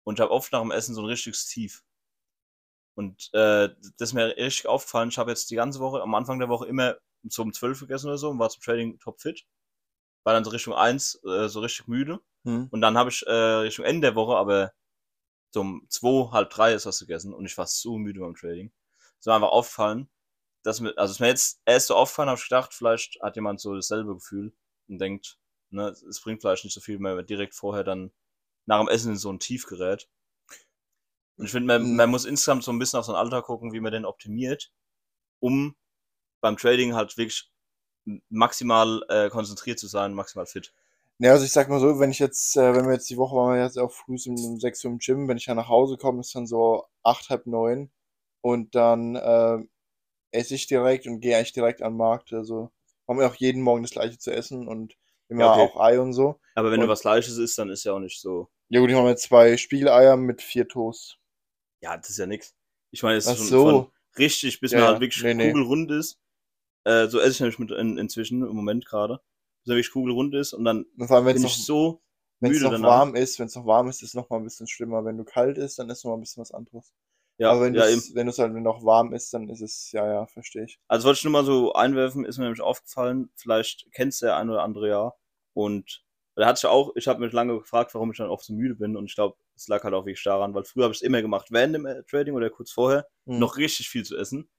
und 0.03 0.15
ich 0.19 0.21
habe 0.21 0.31
oft 0.31 0.51
nach 0.51 0.61
dem 0.61 0.71
Essen 0.71 0.95
so 0.95 1.01
ein 1.01 1.07
richtiges 1.07 1.45
Tief. 1.45 1.83
Und 2.95 3.29
äh, 3.33 3.69
das 3.97 4.09
ist 4.09 4.13
mir 4.13 4.35
richtig 4.37 4.67
aufgefallen. 4.67 5.09
Ich 5.09 5.17
habe 5.19 5.31
jetzt 5.31 5.51
die 5.51 5.55
ganze 5.55 5.79
Woche, 5.79 6.01
am 6.01 6.15
Anfang 6.15 6.39
der 6.39 6.49
Woche 6.49 6.67
immer 6.67 6.97
so 7.23 7.43
um 7.43 7.53
12 7.53 7.81
gegessen 7.81 8.07
oder 8.07 8.17
so 8.17 8.29
und 8.29 8.39
war 8.39 8.49
zum 8.49 8.63
Trading 8.63 8.99
topfit. 8.99 9.45
War 10.23 10.33
dann 10.33 10.43
so 10.43 10.51
Richtung 10.51 10.73
1 10.73 11.19
äh, 11.25 11.47
so 11.49 11.59
richtig 11.61 11.87
müde. 11.87 12.19
Hm. 12.45 12.67
Und 12.71 12.81
dann 12.81 12.97
habe 12.97 13.09
ich 13.09 13.25
äh, 13.27 13.31
Richtung 13.31 13.85
Ende 13.85 14.07
der 14.07 14.15
Woche 14.15 14.35
aber 14.35 14.73
so 15.51 15.61
um 15.61 15.85
zwei, 15.89 16.31
halb 16.31 16.49
drei 16.49 16.73
ist 16.73 16.85
was 16.85 16.99
gegessen 16.99 17.33
und 17.33 17.45
ich 17.45 17.57
war 17.57 17.67
so 17.67 17.97
müde 17.97 18.19
beim 18.21 18.35
Trading. 18.35 18.71
Es 19.19 19.27
war 19.27 19.35
einfach 19.35 19.49
aufgefallen, 19.49 20.09
dass 20.63 20.79
mir, 20.81 20.97
also 20.97 21.11
es 21.11 21.17
ist 21.17 21.19
mir 21.21 21.27
jetzt 21.27 21.61
erst 21.65 21.87
so 21.87 21.95
aufgefallen, 21.95 22.29
habe 22.29 22.39
ich 22.39 22.45
gedacht, 22.49 22.73
vielleicht 22.73 23.19
hat 23.21 23.35
jemand 23.35 23.61
so 23.61 23.75
dasselbe 23.75 24.15
Gefühl 24.15 24.53
und 24.89 24.99
denkt, 24.99 25.37
ne, 25.71 25.89
es 25.89 26.21
bringt 26.21 26.41
vielleicht 26.41 26.63
nicht 26.65 26.73
so 26.73 26.81
viel, 26.81 26.95
wenn 26.95 27.15
man 27.15 27.25
direkt 27.25 27.55
vorher 27.55 27.83
dann 27.83 28.11
nach 28.65 28.79
dem 28.79 28.89
Essen 28.89 29.11
in 29.13 29.17
so 29.17 29.31
ein 29.31 29.39
Tief 29.39 29.67
gerät. 29.67 30.09
Und 31.37 31.45
ich 31.45 31.51
finde, 31.51 31.67
man, 31.67 31.91
Mhm. 31.91 31.95
man 31.95 32.09
muss 32.09 32.25
insgesamt 32.25 32.63
so 32.63 32.71
ein 32.71 32.79
bisschen 32.79 32.99
auf 32.99 33.05
sein 33.05 33.15
Alter 33.15 33.41
gucken, 33.41 33.73
wie 33.73 33.79
man 33.79 33.91
den 33.91 34.05
optimiert, 34.05 34.71
um 35.39 35.75
beim 36.41 36.57
Trading 36.57 36.95
halt 36.95 37.17
wirklich 37.17 37.51
maximal 38.29 39.01
äh, 39.09 39.29
konzentriert 39.29 39.79
zu 39.79 39.87
sein, 39.87 40.13
maximal 40.13 40.45
fit. 40.45 40.73
Ja, 41.19 41.31
also 41.31 41.45
ich 41.45 41.51
sag 41.51 41.69
mal 41.69 41.79
so, 41.79 41.99
wenn 41.99 42.11
ich 42.11 42.19
jetzt, 42.19 42.57
äh, 42.57 42.75
wenn 42.75 42.85
wir 42.85 42.93
jetzt 42.93 43.09
die 43.09 43.17
Woche 43.17 43.35
waren 43.35 43.55
wir 43.55 43.63
jetzt 43.63 43.77
auch 43.79 43.91
früh 43.91 44.17
um, 44.27 44.35
um 44.45 44.59
6 44.59 44.83
Uhr 44.83 44.91
im 44.91 44.97
Gym, 44.99 45.27
wenn 45.27 45.37
ich 45.37 45.45
dann 45.45 45.57
nach 45.57 45.69
Hause 45.69 45.97
komme, 45.97 46.19
ist 46.21 46.35
dann 46.35 46.47
so 46.47 46.85
acht, 47.03 47.29
halb 47.29 47.45
neun 47.47 47.91
und 48.41 48.75
dann 48.75 49.15
äh, 49.15 49.59
esse 50.31 50.55
ich 50.55 50.67
direkt 50.67 51.07
und 51.07 51.19
gehe 51.21 51.37
eigentlich 51.37 51.53
direkt 51.53 51.81
an 51.81 51.93
den 51.93 51.97
Markt. 51.97 52.33
Also 52.33 52.71
haben 53.07 53.19
wir 53.19 53.27
auch 53.27 53.35
jeden 53.35 53.61
Morgen 53.61 53.83
das 53.83 53.91
gleiche 53.91 54.17
zu 54.17 54.31
essen 54.31 54.67
und 54.67 54.95
immer 55.29 55.43
Ja, 55.45 55.51
okay. 55.53 55.73
auch 55.73 55.79
Ei 55.81 55.99
und 55.99 56.13
so. 56.13 56.39
Aber 56.55 56.71
wenn 56.71 56.79
du 56.79 56.85
Und- 56.85 56.89
was 56.91 57.01
Gleiches 57.01 57.37
isst, 57.37 57.57
dann 57.57 57.69
ist 57.69 57.83
ja 57.83 57.93
auch 57.93 57.99
nicht 57.99 58.19
so. 58.19 58.49
Ja 58.69 58.79
gut, 58.79 58.89
ich 58.89 58.95
habe 58.95 59.09
jetzt 59.09 59.23
zwei 59.23 59.55
Spiegeleier 59.57 60.17
mit 60.17 60.41
vier 60.41 60.67
Toast. 60.67 61.19
Ja, 61.81 61.95
das 61.97 62.09
ist 62.09 62.17
ja 62.17 62.25
nix. 62.25 62.55
Ich 62.91 63.03
meine, 63.03 63.17
es 63.17 63.27
ist 63.27 63.37
schon 63.37 63.47
so. 63.47 63.63
von 63.65 63.91
richtig, 64.17 64.59
bis 64.59 64.71
Ja, 64.71 64.79
man 64.79 64.87
halt 64.89 65.01
wirklich 65.01 65.23
Nee, 65.23 65.33
nee. 65.33 65.51
kugelrund 65.51 65.91
ist. 65.91 66.17
Äh, 66.85 67.07
so 67.07 67.19
esse 67.19 67.31
ich 67.31 67.39
nämlich 67.39 67.59
mit 67.59 67.71
in, 67.71 67.97
inzwischen 67.97 68.41
im 68.41 68.55
Moment 68.55 68.85
gerade. 68.85 69.19
Bis 69.63 69.71
er 69.71 69.75
wirklich 69.75 69.91
kugelrund 69.91 70.35
ist 70.35 70.53
und 70.53 70.65
dann 70.65 70.85
Und 70.97 71.07
vor 71.07 71.17
allem, 71.17 71.25
wenn 71.25 71.35
es 71.35 71.41
bin 71.41 71.43
noch, 71.43 71.51
ich 71.51 71.65
so 71.65 72.01
wenn 72.39 72.51
es 72.51 72.57
müde 72.57 72.65
noch 72.65 72.73
danach. 72.73 72.87
warm 72.99 73.15
ist, 73.15 73.39
wenn 73.39 73.45
es 73.47 73.55
noch 73.55 73.65
warm 73.65 73.87
ist, 73.87 74.01
ist 74.01 74.09
es 74.09 74.13
noch 74.15 74.29
mal 74.29 74.37
ein 74.37 74.43
bisschen 74.43 74.67
schlimmer. 74.67 75.05
Wenn 75.05 75.17
du 75.17 75.23
kalt 75.23 75.57
ist, 75.57 75.79
dann 75.79 75.89
ist 75.89 76.03
noch 76.03 76.11
mal 76.11 76.17
ein 76.17 76.21
bisschen 76.21 76.41
was 76.41 76.51
anderes. 76.51 76.93
Ja, 77.37 77.51
Aber 77.51 77.61
wenn 77.61 77.73
ja, 77.73 77.87
eben. 77.87 78.01
wenn 78.13 78.27
es 78.27 78.37
halt 78.37 78.53
noch 78.53 78.83
warm 78.85 79.13
ist, 79.13 79.33
dann 79.33 79.49
ist 79.49 79.61
es, 79.61 79.91
ja, 79.91 80.05
ja, 80.05 80.25
verstehe 80.27 80.65
ich. 80.65 80.79
Also 80.87 81.07
wollte 81.07 81.17
ich 81.19 81.23
nur 81.23 81.31
mal 81.31 81.45
so 81.45 81.73
einwerfen, 81.73 82.25
ist 82.25 82.37
mir 82.37 82.43
nämlich 82.45 82.61
aufgefallen, 82.61 83.31
vielleicht 83.35 83.87
kennst 83.93 84.21
du 84.21 84.27
der 84.27 84.37
ein 84.37 84.49
oder 84.49 84.61
andere 84.63 84.89
ja. 84.89 85.13
Und 85.53 86.03
da 86.35 86.45
hatte 86.47 86.59
ich 86.59 86.65
auch, 86.65 86.91
ich 86.95 87.07
habe 87.07 87.21
mich 87.21 87.31
lange 87.33 87.57
gefragt, 87.59 87.93
warum 87.93 88.11
ich 88.11 88.17
dann 88.17 88.29
oft 88.29 88.43
so 88.45 88.53
müde 88.53 88.75
bin. 88.75 88.95
Und 88.97 89.05
ich 89.05 89.15
glaube, 89.15 89.37
es 89.55 89.67
lag 89.67 89.83
halt 89.83 89.93
auch 89.93 90.05
wirklich 90.05 90.23
daran, 90.23 90.53
weil 90.53 90.63
früher 90.65 90.83
habe 90.83 90.93
ich 90.93 90.99
es 90.99 91.03
immer 91.03 91.21
gemacht, 91.21 91.47
während 91.51 91.75
dem 91.75 91.87
Trading 92.09 92.35
oder 92.35 92.49
kurz 92.49 92.71
vorher, 92.71 93.07
Hm. 93.25 93.39
noch 93.39 93.57
richtig 93.57 93.89
viel 93.89 94.03
zu 94.03 94.17
essen. 94.17 94.49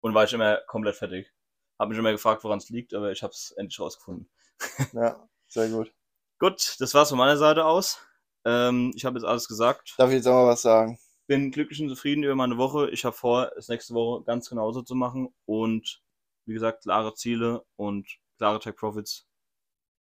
Und 0.00 0.14
war 0.14 0.24
ich 0.24 0.32
immer 0.32 0.58
komplett 0.66 0.96
fertig. 0.96 1.32
Habe 1.80 1.88
mich 1.90 1.98
immer 1.98 2.12
gefragt, 2.12 2.44
woran 2.44 2.58
es 2.58 2.68
liegt, 2.68 2.92
aber 2.92 3.10
ich 3.10 3.22
habe 3.22 3.32
es 3.32 3.52
endlich 3.52 3.80
rausgefunden. 3.80 4.28
Ja, 4.92 5.26
sehr 5.48 5.70
gut. 5.70 5.90
Gut, 6.38 6.76
das 6.78 6.92
war's 6.92 7.08
von 7.08 7.16
meiner 7.16 7.38
Seite 7.38 7.64
aus. 7.64 8.06
Ähm, 8.44 8.92
ich 8.94 9.06
habe 9.06 9.18
jetzt 9.18 9.24
alles 9.24 9.48
gesagt. 9.48 9.94
Darf 9.96 10.10
ich 10.10 10.16
jetzt 10.16 10.26
auch 10.26 10.44
mal 10.44 10.48
was 10.48 10.60
sagen? 10.60 10.98
Bin 11.26 11.50
glücklich 11.50 11.80
und 11.80 11.88
zufrieden 11.88 12.22
über 12.22 12.34
meine 12.34 12.58
Woche. 12.58 12.90
Ich 12.90 13.06
habe 13.06 13.16
vor, 13.16 13.52
es 13.56 13.68
nächste 13.68 13.94
Woche 13.94 14.24
ganz 14.24 14.50
genauso 14.50 14.82
zu 14.82 14.94
machen. 14.94 15.34
Und 15.46 16.02
wie 16.44 16.52
gesagt, 16.52 16.82
klare 16.82 17.14
Ziele 17.14 17.64
und 17.76 18.06
klare 18.36 18.60
Tech 18.60 18.76
Profits. 18.76 19.26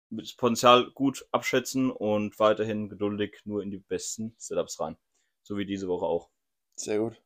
Mit 0.10 0.26
das 0.26 0.36
Potenzial 0.38 0.90
gut 0.92 1.28
abschätzen 1.34 1.92
und 1.92 2.40
weiterhin 2.40 2.88
geduldig 2.88 3.42
nur 3.44 3.62
in 3.62 3.72
die 3.72 3.80
besten 3.80 4.36
Setups 4.38 4.80
rein. 4.80 4.96
So 5.44 5.58
wie 5.58 5.66
diese 5.66 5.90
Woche 5.90 6.06
auch. 6.06 6.30
Sehr 6.78 7.00
gut. 7.00 7.22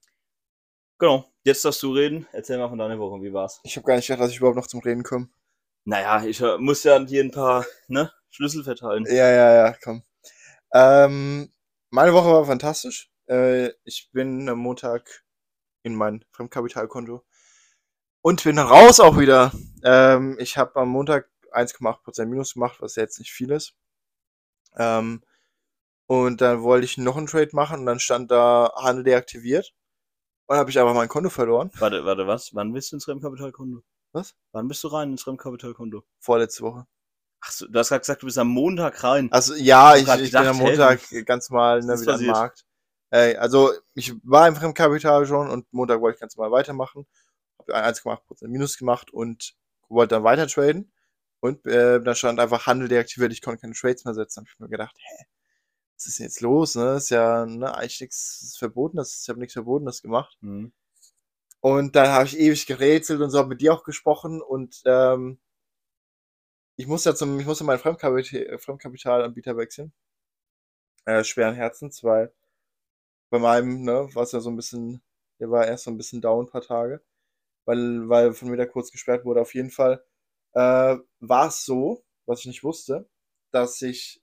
Genau, 0.97 1.30
jetzt 1.43 1.65
darfst 1.65 1.81
du 1.83 1.93
reden. 1.93 2.27
Erzähl 2.31 2.57
mal 2.57 2.69
von 2.69 2.77
deiner 2.77 2.99
Woche, 2.99 3.21
wie 3.21 3.33
war's? 3.33 3.59
Ich 3.63 3.75
habe 3.75 3.85
gar 3.85 3.95
nicht 3.95 4.07
gedacht, 4.07 4.23
dass 4.23 4.31
ich 4.31 4.37
überhaupt 4.37 4.57
noch 4.57 4.67
zum 4.67 4.81
Reden 4.81 5.03
komme. 5.03 5.29
Naja, 5.85 6.23
ich 6.23 6.41
äh, 6.41 6.57
muss 6.57 6.83
ja 6.83 6.99
hier 7.05 7.23
ein 7.23 7.31
paar 7.31 7.65
ne, 7.87 8.11
Schlüssel 8.29 8.63
verteilen. 8.63 9.05
Ja, 9.07 9.29
ja, 9.29 9.53
ja, 9.53 9.75
komm. 9.83 10.03
Ähm, 10.73 11.51
meine 11.89 12.13
Woche 12.13 12.29
war 12.29 12.45
fantastisch. 12.45 13.11
Äh, 13.27 13.71
ich 13.83 14.09
bin 14.11 14.47
am 14.47 14.59
Montag 14.59 15.23
in 15.83 15.95
mein 15.95 16.23
Fremdkapitalkonto 16.31 17.23
Und 18.21 18.43
bin 18.43 18.59
raus 18.59 18.99
auch 18.99 19.17
wieder. 19.17 19.51
Ähm, 19.83 20.37
ich 20.39 20.57
habe 20.57 20.79
am 20.79 20.89
Montag 20.89 21.29
1,8% 21.51 22.25
Minus 22.25 22.53
gemacht, 22.53 22.77
was 22.79 22.95
jetzt 22.95 23.19
nicht 23.19 23.31
viel 23.31 23.51
ist. 23.51 23.75
Ähm, 24.77 25.23
und 26.07 26.41
dann 26.41 26.61
wollte 26.61 26.85
ich 26.85 26.97
noch 26.97 27.17
einen 27.17 27.27
Trade 27.27 27.49
machen 27.53 27.81
und 27.81 27.85
dann 27.85 27.99
stand 27.99 28.31
da 28.31 28.71
Handel 28.75 29.03
deaktiviert. 29.03 29.73
Und 30.51 30.55
dann 30.55 30.59
habe 30.63 30.69
ich 30.69 30.77
einfach 30.77 30.93
mein 30.93 31.07
Konto 31.07 31.29
verloren. 31.29 31.71
Warte, 31.79 32.03
warte, 32.03 32.27
was? 32.27 32.53
Wann 32.53 32.73
bist 32.73 32.91
du 32.91 32.97
ins 32.97 33.07
Remkapitalkonto? 33.07 33.83
Was? 34.11 34.35
Wann 34.51 34.67
bist 34.67 34.83
du 34.83 34.89
rein 34.89 35.11
ins 35.11 35.25
Remkapitalkonto? 35.25 36.03
Vorletzte 36.19 36.63
Woche. 36.63 36.87
Ach 37.39 37.51
so, 37.51 37.67
du 37.69 37.79
hast 37.79 37.87
gerade 37.87 38.01
gesagt, 38.01 38.21
du 38.21 38.25
bist 38.25 38.37
am 38.37 38.49
Montag 38.49 39.01
rein. 39.01 39.31
Also 39.31 39.55
ja, 39.55 39.95
ich, 39.95 40.03
grad 40.03 40.19
ich 40.19 40.25
gedacht, 40.25 40.43
bin 40.43 40.49
am 40.49 40.57
Montag 40.57 40.99
ganz 41.25 41.49
normal 41.49 41.77
was 41.77 41.85
ne, 41.85 42.01
wieder 42.01 42.15
am? 42.15 42.25
Markt. 42.25 42.65
Äh, 43.11 43.37
also 43.37 43.71
ich 43.93 44.13
war 44.23 44.45
im 44.45 44.57
Fremdkapital 44.57 45.25
schon 45.25 45.49
und 45.49 45.71
Montag 45.71 46.01
wollte 46.01 46.15
ich 46.15 46.19
ganz 46.19 46.35
normal 46.35 46.51
weitermachen. 46.51 47.07
Habe 47.57 47.87
1,8% 47.87 48.49
Minus 48.49 48.77
gemacht 48.77 49.09
und 49.09 49.53
wollte 49.87 50.15
dann 50.15 50.25
weiter 50.25 50.47
traden. 50.47 50.91
Und 51.39 51.65
äh, 51.65 52.03
da 52.03 52.13
stand 52.13 52.41
einfach 52.41 52.67
Handel 52.67 52.89
deaktiviert, 52.89 53.31
ich 53.31 53.41
konnte 53.41 53.61
keine 53.61 53.73
Trades 53.73 54.03
mehr 54.03 54.15
setzen. 54.15 54.41
habe 54.41 54.49
ich 54.51 54.59
mir 54.59 54.67
gedacht, 54.67 54.97
hä, 54.97 55.25
was 56.01 56.07
ist 56.07 56.19
denn 56.19 56.25
jetzt 56.25 56.41
los? 56.41 56.75
Ne? 56.75 56.95
Ist 56.95 57.11
ja 57.11 57.45
ne, 57.45 57.75
eigentlich 57.75 58.01
nichts 58.01 58.55
Verbotenes. 58.57 59.21
Ich 59.23 59.29
habe 59.29 59.39
nichts 59.39 59.53
Verbotenes 59.53 60.01
gemacht. 60.01 60.37
Mhm. 60.41 60.73
Und 61.61 61.95
dann 61.95 62.09
habe 62.09 62.25
ich 62.25 62.39
ewig 62.39 62.65
gerätselt 62.65 63.21
und 63.21 63.29
so, 63.29 63.37
habe 63.37 63.49
mit 63.49 63.61
dir 63.61 63.73
auch 63.73 63.83
gesprochen 63.83 64.41
und 64.41 64.81
ähm, 64.85 65.39
ich 66.75 66.87
muss 66.87 67.05
ja 67.05 67.13
zum, 67.15 67.39
ich 67.39 67.45
muss 67.45 67.59
ja 67.59 67.65
meinen 67.65 67.79
Fremdkapital, 67.79 68.57
Fremdkapitalanbieter 68.57 69.55
wechseln. 69.57 69.93
Äh, 71.05 71.23
schweren 71.23 71.55
Herzens, 71.55 72.03
weil 72.03 72.33
bei 73.31 73.39
meinem, 73.39 73.83
ne, 73.83 74.09
war 74.15 74.23
es 74.23 74.31
ja 74.31 74.39
so 74.41 74.49
ein 74.49 74.55
bisschen, 74.55 75.03
der 75.39 75.51
war 75.51 75.67
erst 75.67 75.85
so 75.85 75.91
ein 75.91 75.97
bisschen 75.97 76.21
down 76.21 76.45
ein 76.45 76.49
paar 76.49 76.61
Tage, 76.61 77.03
weil, 77.65 78.09
weil 78.09 78.33
von 78.33 78.49
mir 78.49 78.57
da 78.57 78.65
kurz 78.65 78.91
gesperrt 78.91 79.25
wurde. 79.25 79.41
Auf 79.41 79.53
jeden 79.55 79.71
Fall 79.71 80.03
äh, 80.53 80.97
war 81.19 81.47
es 81.47 81.65
so, 81.65 82.03
was 82.25 82.41
ich 82.41 82.47
nicht 82.47 82.63
wusste, 82.63 83.09
dass 83.51 83.81
ich 83.83 84.20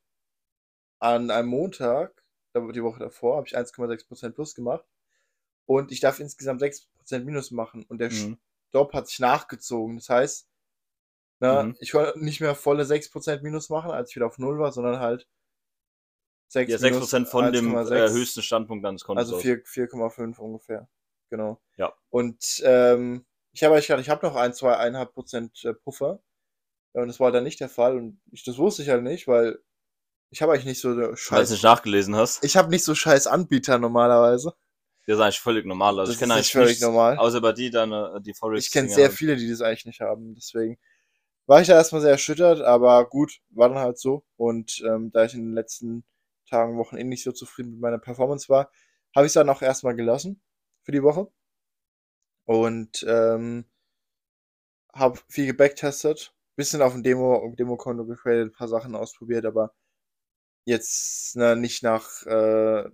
an 1.00 1.30
einem 1.30 1.48
Montag, 1.48 2.24
da- 2.52 2.60
die 2.72 2.82
Woche 2.82 3.00
davor, 3.00 3.36
habe 3.38 3.46
ich 3.46 3.56
1,6% 3.56 4.34
plus 4.34 4.54
gemacht 4.54 4.84
und 5.66 5.92
ich 5.92 6.00
darf 6.00 6.20
insgesamt 6.20 6.60
6% 6.60 7.24
minus 7.24 7.50
machen 7.50 7.84
und 7.88 7.98
der 7.98 8.10
Mhm. 8.10 8.38
Stopp 8.68 8.92
hat 8.94 9.08
sich 9.08 9.18
nachgezogen. 9.20 9.96
Das 9.96 10.08
heißt, 10.08 10.48
ne, 11.40 11.64
Mhm. 11.64 11.76
ich 11.80 11.92
konnte 11.92 12.18
nicht 12.22 12.40
mehr 12.40 12.54
volle 12.54 12.84
6% 12.84 13.42
minus 13.42 13.70
machen, 13.70 13.90
als 13.90 14.10
ich 14.10 14.16
wieder 14.16 14.26
auf 14.26 14.38
Null 14.38 14.58
war, 14.58 14.72
sondern 14.72 14.98
halt 15.00 15.28
6 16.48 16.72
Ja, 16.72 16.78
6% 16.78 17.28
von 17.28 17.52
dem 17.52 17.74
äh, 17.74 17.78
1,6. 17.78 18.12
höchsten 18.12 18.42
Standpunkt 18.42 18.84
deines 18.84 19.04
Kontos. 19.04 19.24
Also 19.26 19.36
aus. 19.36 19.42
4 19.42 19.64
4,5 19.64 20.38
ungefähr. 20.38 20.88
Genau. 21.30 21.60
Ja. 21.76 21.92
Und 22.10 22.62
ähm, 22.64 23.26
ich 23.52 23.62
habe 23.64 23.74
eigentlich 23.74 23.86
gedacht, 23.88 24.00
ich 24.02 24.08
habe 24.08 24.26
noch 24.26 24.34
ein, 24.34 24.54
zwei, 24.54 24.76
eineinhalb 24.76 25.12
Prozent 25.12 25.62
äh, 25.64 25.74
Puffer. 25.74 26.22
Und 26.94 27.06
das 27.08 27.20
war 27.20 27.30
dann 27.32 27.44
nicht 27.44 27.60
der 27.60 27.68
Fall. 27.68 27.96
Und 27.98 28.20
ich, 28.32 28.44
das 28.44 28.56
wusste 28.56 28.82
ich 28.82 28.88
halt 28.88 29.02
nicht, 29.02 29.28
weil 29.28 29.62
ich 30.30 30.42
habe 30.42 30.52
eigentlich 30.52 30.66
nicht 30.66 30.80
so 30.80 30.90
Weil 30.96 31.08
du 31.10 31.16
scheiß. 31.16 31.50
nicht 31.50 31.62
nachgelesen 31.62 32.16
hast. 32.16 32.44
Ich 32.44 32.56
habe 32.56 32.70
nicht 32.70 32.84
so 32.84 32.94
scheiß 32.94 33.26
Anbieter 33.26 33.78
normalerweise. 33.78 34.54
Das 35.06 35.16
ist 35.16 35.22
eigentlich 35.22 35.40
völlig 35.40 35.64
normal. 35.64 35.98
Also 35.98 36.10
Das 36.12 36.14
ich 36.14 36.18
kenne 36.20 36.34
eigentlich 36.34 36.52
völlig 36.52 36.68
nichts, 36.68 36.82
normal. 36.82 37.16
Außer 37.16 37.40
bei 37.40 37.52
dir 37.52 37.70
deine, 37.70 38.20
die 38.20 38.34
Forex. 38.34 38.66
Ich 38.66 38.70
kenne 38.72 38.90
sehr 38.90 39.10
viele, 39.10 39.36
die 39.36 39.48
das 39.48 39.62
eigentlich 39.62 39.86
nicht 39.86 40.00
haben. 40.00 40.34
Deswegen 40.34 40.78
war 41.46 41.62
ich 41.62 41.66
da 41.68 41.74
erstmal 41.74 42.02
sehr 42.02 42.10
erschüttert, 42.10 42.60
aber 42.60 43.08
gut, 43.08 43.40
war 43.48 43.70
dann 43.70 43.78
halt 43.78 43.98
so. 43.98 44.24
Und 44.36 44.82
ähm, 44.86 45.10
da 45.12 45.24
ich 45.24 45.32
in 45.32 45.46
den 45.46 45.54
letzten 45.54 46.04
Tagen, 46.46 46.76
Wochen 46.76 46.98
eh 46.98 47.04
nicht 47.04 47.24
so 47.24 47.32
zufrieden 47.32 47.70
mit 47.72 47.80
meiner 47.80 47.98
Performance 47.98 48.50
war, 48.50 48.70
habe 49.16 49.24
ich 49.24 49.30
es 49.30 49.34
dann 49.34 49.48
auch 49.48 49.62
erstmal 49.62 49.96
gelassen 49.96 50.42
für 50.82 50.92
die 50.92 51.02
Woche. 51.02 51.28
Und 52.44 53.04
ähm, 53.08 53.64
habe 54.92 55.18
viel 55.28 55.46
gebacktestet, 55.46 56.34
bisschen 56.56 56.82
auf 56.82 56.92
dem 56.92 57.02
Demo, 57.02 57.54
Demo-Konto 57.58 58.04
getradet, 58.04 58.48
ein 58.48 58.52
paar 58.52 58.68
Sachen 58.68 58.94
ausprobiert, 58.94 59.46
aber 59.46 59.72
jetzt 60.68 61.34
ne, 61.36 61.56
nicht 61.56 61.82
nach 61.82 62.24
äh, 62.26 62.84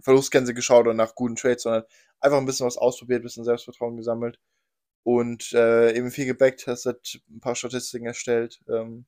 Verlustgänse 0.00 0.52
geschaut 0.52 0.86
oder 0.86 0.94
nach 0.94 1.14
guten 1.14 1.36
Trades, 1.36 1.62
sondern 1.62 1.84
einfach 2.20 2.38
ein 2.38 2.46
bisschen 2.46 2.66
was 2.66 2.76
ausprobiert, 2.76 3.20
ein 3.20 3.24
bisschen 3.24 3.44
Selbstvertrauen 3.44 3.96
gesammelt 3.96 4.40
und 5.04 5.52
äh, 5.52 5.92
eben 5.96 6.10
viel 6.10 6.26
gebacktestet, 6.26 7.22
ein 7.30 7.40
paar 7.40 7.54
Statistiken 7.54 8.06
erstellt. 8.06 8.60
Ähm, 8.68 9.06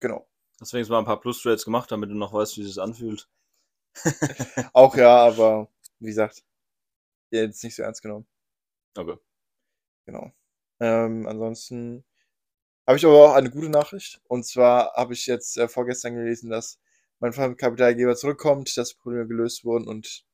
genau. 0.00 0.28
Deswegen 0.60 0.88
mal 0.88 1.00
ein 1.00 1.04
paar 1.04 1.20
Plus-Trades 1.20 1.64
gemacht, 1.64 1.90
damit 1.90 2.10
du 2.10 2.14
noch 2.14 2.32
weißt, 2.32 2.56
wie 2.56 2.62
es 2.62 2.68
sich 2.68 2.82
anfühlt. 2.82 3.28
Auch 4.72 4.96
ja, 4.96 5.16
aber 5.26 5.68
wie 5.98 6.08
gesagt, 6.08 6.44
jetzt 7.30 7.62
nicht 7.64 7.74
so 7.74 7.82
ernst 7.82 8.02
genommen. 8.02 8.26
Okay. 8.96 9.16
Genau. 10.06 10.32
Ähm, 10.80 11.26
ansonsten 11.26 12.04
habe 12.88 12.96
ich 12.96 13.04
aber 13.04 13.30
auch 13.30 13.34
eine 13.34 13.50
gute 13.50 13.68
Nachricht. 13.68 14.18
Und 14.28 14.46
zwar 14.46 14.94
habe 14.94 15.12
ich 15.12 15.26
jetzt 15.26 15.58
äh, 15.58 15.68
vorgestern 15.68 16.14
gelesen, 16.14 16.48
dass 16.48 16.78
mein 17.20 17.34
Kapitalgeber 17.56 18.16
zurückkommt, 18.16 18.74
dass 18.78 18.94
Probleme 18.94 19.26
gelöst 19.26 19.64
wurden 19.64 19.86
und 19.86 20.24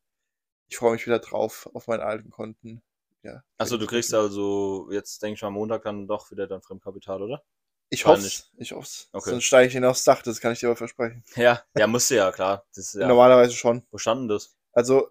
ich 0.68 0.76
freue 0.76 0.92
mich 0.92 1.04
wieder 1.04 1.18
drauf 1.18 1.68
auf 1.74 1.88
meinen 1.88 2.02
alten 2.02 2.30
Konten. 2.30 2.80
Ja, 3.24 3.42
Achso, 3.58 3.76
du 3.76 3.86
kriegst 3.86 4.14
also 4.14 4.88
jetzt, 4.92 5.20
denke 5.22 5.34
ich 5.34 5.42
mal, 5.42 5.48
am 5.48 5.54
Montag 5.54 5.82
dann 5.82 6.06
doch 6.06 6.30
wieder 6.30 6.46
dein 6.46 6.62
Fremdkapital, 6.62 7.22
oder? 7.22 7.42
Ich 7.88 8.06
hoffe. 8.06 8.30
Ich 8.56 8.72
hoffe 8.72 9.06
Okay. 9.12 9.30
Sonst 9.30 9.44
steige 9.44 9.66
ich 9.66 9.72
hin 9.72 9.84
aufs 9.84 10.04
Dach, 10.04 10.22
das 10.22 10.40
kann 10.40 10.52
ich 10.52 10.60
dir 10.60 10.68
aber 10.68 10.76
versprechen. 10.76 11.24
Ja, 11.36 11.64
ja, 11.76 11.86
musst 11.88 12.10
du 12.10 12.16
ja, 12.16 12.30
klar. 12.30 12.66
Ja, 12.76 13.08
Normalerweise 13.08 13.54
schon. 13.54 13.82
Wo 13.90 13.98
stand 13.98 14.22
denn 14.22 14.28
das? 14.28 14.54
Also, 14.72 15.08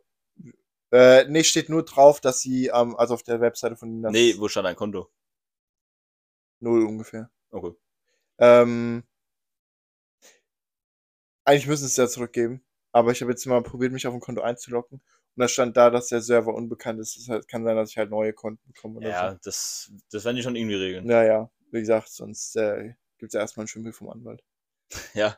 äh, 0.91 1.25
nee, 1.27 1.43
steht 1.43 1.69
nur 1.69 1.84
drauf, 1.84 2.21
dass 2.21 2.39
sie, 2.39 2.67
ähm, 2.67 2.95
also 2.95 3.15
auf 3.15 3.23
der 3.23 3.41
Webseite 3.41 3.75
von 3.75 3.91
ihnen 3.91 4.12
Nee, 4.12 4.36
wo 4.38 4.47
stand 4.47 4.65
dein 4.65 4.75
Konto? 4.77 5.10
Null 6.63 6.86
ungefähr. 6.86 7.30
Okay. 7.52 7.73
Ähm, 8.39 9.04
eigentlich 11.45 11.67
müssen 11.67 11.82
sie 11.84 11.91
es 11.91 11.97
ja 11.97 12.08
zurückgeben, 12.08 12.63
aber 12.91 13.12
ich 13.12 13.21
habe 13.21 13.32
jetzt 13.32 13.45
mal 13.45 13.62
probiert, 13.62 13.91
mich 13.91 14.08
auf 14.08 14.13
ein 14.13 14.19
Konto 14.19 14.41
einzuloggen 14.41 14.99
und 15.36 15.41
da 15.41 15.47
stand 15.47 15.76
da, 15.78 15.89
dass 15.89 16.08
der 16.08 16.21
Server 16.21 16.54
unbekannt 16.54 16.99
ist. 16.99 17.17
Das 17.17 17.28
heißt, 17.30 17.47
kann 17.49 17.63
sein, 17.63 17.76
dass 17.76 17.89
ich 17.89 17.97
halt 17.97 18.10
neue 18.10 18.34
Konten 18.34 18.65
bekomme 18.71 18.97
oder 18.97 19.10
Ja, 19.10 19.36
das, 19.43 19.91
das 20.12 20.23
werden 20.26 20.38
die 20.38 20.43
schon 20.43 20.56
irgendwie 20.56 20.76
regeln. 20.76 21.04
so. 21.06 21.12
Naja, 21.12 21.52
wie 21.71 21.80
gesagt, 21.80 22.10
sonst 22.10 22.56
äh, 22.56 22.93
gibt 23.17 23.30
es 23.30 23.34
ja 23.34 23.41
erstmal 23.41 23.63
einen 23.63 23.67
Schimpel 23.67 23.93
vom 23.93 24.10
Anwalt. 24.10 24.43
Ja. 25.15 25.36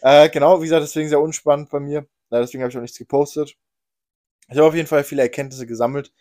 Äh, 0.00 0.30
genau, 0.30 0.60
wie 0.60 0.64
gesagt, 0.64 0.82
deswegen 0.82 1.08
sehr 1.10 1.20
unspannend 1.20 1.68
bei 1.70 1.78
mir. 1.80 2.06
Ja, 2.30 2.40
deswegen 2.40 2.62
habe 2.62 2.70
ich 2.70 2.76
auch 2.76 2.82
nichts 2.82 2.96
gepostet. 2.98 3.56
Ich 4.48 4.56
habe 4.56 4.66
auf 4.66 4.74
jeden 4.74 4.86
Fall 4.88 5.04
viele 5.04 5.22
Erkenntnisse 5.22 5.66
gesammelt 5.66 6.12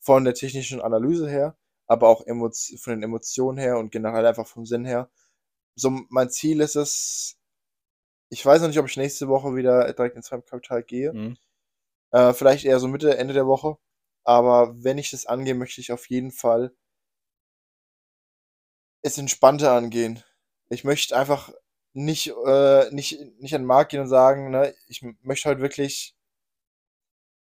von 0.00 0.24
der 0.24 0.34
technischen 0.34 0.80
Analyse 0.80 1.28
her, 1.30 1.56
aber 1.88 2.08
auch 2.08 2.26
Emotio- 2.26 2.78
von 2.78 2.94
den 2.94 3.04
Emotionen 3.04 3.58
her 3.58 3.78
und 3.78 3.92
generell 3.92 4.26
einfach 4.26 4.46
vom 4.46 4.66
Sinn 4.66 4.86
her. 4.86 5.10
So, 5.76 5.90
mein 6.10 6.30
Ziel 6.30 6.60
ist 6.60 6.76
es, 6.76 7.38
ich 8.30 8.44
weiß 8.44 8.60
noch 8.62 8.68
nicht, 8.68 8.78
ob 8.78 8.86
ich 8.88 8.96
nächste 8.96 9.28
Woche 9.28 9.56
wieder 9.56 9.92
direkt 9.94 10.16
ins 10.16 10.28
Fremdkapital 10.28 10.82
gehe. 10.84 11.12
Mhm. 11.12 11.36
Äh, 12.12 12.34
vielleicht 12.34 12.64
eher 12.66 12.80
so 12.80 12.88
Mitte, 12.88 13.18
Ende 13.18 13.34
der 13.34 13.46
Woche. 13.46 13.78
Aber 14.24 14.74
wenn 14.84 14.98
ich 14.98 15.10
das 15.12 15.26
angehe, 15.26 15.54
möchte 15.54 15.80
ich 15.80 15.92
auf 15.92 16.08
jeden 16.10 16.32
Fall 16.32 16.72
es 19.02 19.18
entspannter 19.18 19.72
angehen. 19.72 20.22
Ich 20.68 20.84
möchte 20.84 21.16
einfach 21.16 21.52
nicht, 21.94 22.32
äh, 22.46 22.90
nicht, 22.92 23.18
nicht 23.40 23.54
an 23.54 23.62
den 23.62 23.66
Markt 23.66 23.90
gehen 23.90 24.00
und 24.00 24.08
sagen, 24.08 24.50
ne, 24.50 24.74
ich 24.88 25.02
möchte 25.22 25.48
heute 25.48 25.60
wirklich, 25.60 26.14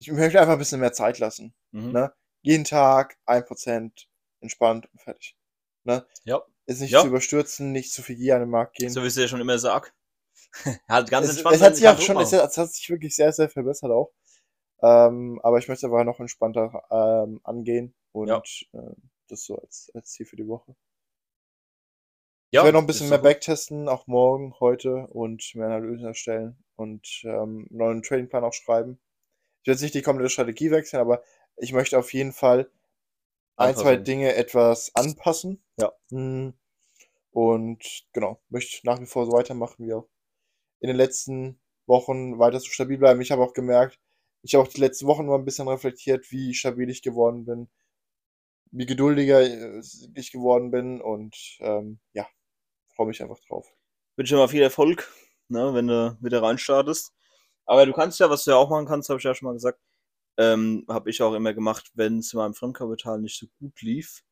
ich 0.01 0.11
möchte 0.11 0.41
einfach 0.41 0.55
ein 0.55 0.59
bisschen 0.59 0.81
mehr 0.81 0.93
Zeit 0.93 1.19
lassen. 1.19 1.55
Mhm. 1.71 1.93
Ne? 1.93 2.13
Jeden 2.43 2.65
Tag 2.65 3.17
1% 3.25 4.09
entspannt 4.43 4.89
und 4.93 5.01
fertig. 5.01 5.37
Ne? 5.85 6.07
Ja. 6.25 6.43
Ist 6.67 6.81
nicht 6.81 6.93
Ja. 6.93 7.01
zu 7.03 7.09
überstürzen, 7.09 7.73
nicht 7.73 7.93
zu 7.93 8.03
viel 8.03 8.17
Gier 8.17 8.35
an 8.37 8.43
den 8.43 8.51
Markt 8.51 8.77
gehen. 8.77 8.91
So 8.91 9.03
wie 9.03 9.07
es 9.07 9.15
dir 9.15 9.29
schon 9.29 9.41
immer 9.41 9.59
sag. 9.59 9.95
halt 10.89 11.11
ganz 11.11 11.27
es, 11.27 11.33
entspannt 11.35 11.57
es 11.57 11.63
hat 11.63 11.77
sich 11.77 11.89
auch 11.89 11.99
schon, 12.01 12.17
es 12.19 12.33
hat, 12.33 12.51
es 12.51 12.59
hat 12.59 12.73
sich 12.73 12.89
wirklich 12.91 13.15
sehr, 13.17 13.33
sehr 13.33 13.49
verbessert 13.49 13.91
auch. 13.91 14.13
Ähm, 14.83 15.41
aber 15.43 15.59
ich 15.59 15.69
möchte 15.69 15.87
aber 15.87 16.05
noch 16.05 16.21
entspannter 16.21 16.83
ähm, 16.91 17.41
angehen 17.45 17.95
und 18.13 18.29
Ja. 18.29 18.43
äh, 18.75 18.95
das 19.29 19.45
so 19.45 19.57
als, 19.57 19.91
als 19.95 20.11
Ziel 20.11 20.27
für 20.27 20.37
die 20.37 20.47
Woche. 20.49 20.75
Ja, 22.51 22.61
ich 22.61 22.65
werde 22.65 22.75
noch 22.77 22.83
ein 22.83 22.87
bisschen 22.87 23.09
mehr 23.09 23.19
gut. 23.19 23.25
backtesten, 23.25 23.89
auch 23.89 24.07
morgen, 24.07 24.55
heute 24.61 25.07
und 25.09 25.55
mehr 25.55 25.67
Analysen 25.69 26.07
erstellen 26.07 26.63
und 26.77 27.23
ähm, 27.25 27.67
einen 27.71 27.79
neuen 27.79 28.03
Tradingplan 28.03 28.45
auch 28.45 28.53
schreiben. 28.53 29.01
Ich 29.63 29.69
will 29.69 29.75
jetzt 29.75 29.83
nicht 29.83 29.95
die 29.95 30.03
komplette 30.03 30.29
Strategie 30.31 30.71
wechseln, 30.71 31.01
aber 31.01 31.23
ich 31.57 31.73
möchte 31.73 31.99
auf 31.99 32.13
jeden 32.13 32.33
Fall 32.33 32.71
ein, 33.63 33.77
zwei. 33.77 33.97
Dinge 33.97 34.35
etwas 34.35 34.95
anpassen. 34.95 35.63
Ja. 35.79 35.93
Mm, 36.11 36.51
Und 37.33 38.05
genau, 38.13 38.41
möchte 38.51 38.87
nach 38.87 39.01
wie 39.01 39.07
vor 39.07 39.27
so 39.27 39.33
weitermachen 39.33 39.87
wie 39.87 39.95
auch 39.95 40.09
in 40.81 40.89
den 40.89 40.97
letzten 40.97 41.61
Wochen 41.87 42.39
weiter 42.39 42.61
so 42.61 42.69
stabil 42.71 42.99
bleiben. 42.99 43.21
Ich 43.23 43.33
habe 43.33 43.43
auch 43.43 43.55
gemerkt, 43.55 44.01
ich 44.43 44.55
habe 44.55 44.65
auch 44.69 44.73
die 44.73 44.81
letzten 44.81 45.07
Wochen 45.07 45.27
mal 45.27 45.37
ein 45.39 45.45
bisschen 45.45 45.69
reflektiert, 45.69 46.31
wie 46.33 46.55
stabil 46.55 46.91
ich 46.91 47.03
geworden 47.03 47.45
bin, 47.47 47.69
wie 48.71 48.87
geduldiger 48.87 49.41
äh, 49.43 49.83
ich 50.15 50.33
geworden 50.33 50.71
bin 50.71 51.01
und 51.01 51.37
ähm, 51.61 51.99
ja, 52.13 52.27
freue 52.97 53.09
mich 53.09 53.23
einfach 53.23 53.41
drauf. 53.49 53.69
wünsche 54.17 54.35
dir 54.35 54.41
mal 54.41 54.49
viel 54.49 54.63
Erfolg, 54.63 55.11
ne, 55.49 55.75
wenn 55.75 55.89
du 55.89 56.17
wieder 56.21 56.43
reinstartest. 56.43 57.13
Aber 57.67 57.87
du 57.87 57.93
kannst 57.93 58.21
ja, 58.21 58.31
was 58.31 58.45
du 58.45 58.53
ja 58.53 58.57
auch 58.57 58.71
machen 58.71 58.87
kannst, 58.87 59.09
habe 59.09 59.19
ich 59.19 59.25
ja 59.25 59.35
schon 59.35 59.47
mal 59.47 59.53
gesagt, 59.55 59.81
ähm, 60.37 60.85
habe 60.89 61.11
ich 61.11 61.23
auch 61.23 61.35
immer 61.35 61.55
gemacht, 61.55 61.91
wenn 61.95 62.19
es 62.19 62.33
in 62.33 62.39
meinem 62.39 62.55
Fremdkapital 62.55 63.21
nicht 63.21 63.39
so 63.39 63.47
gut 63.59 63.81
lief, 63.83 64.23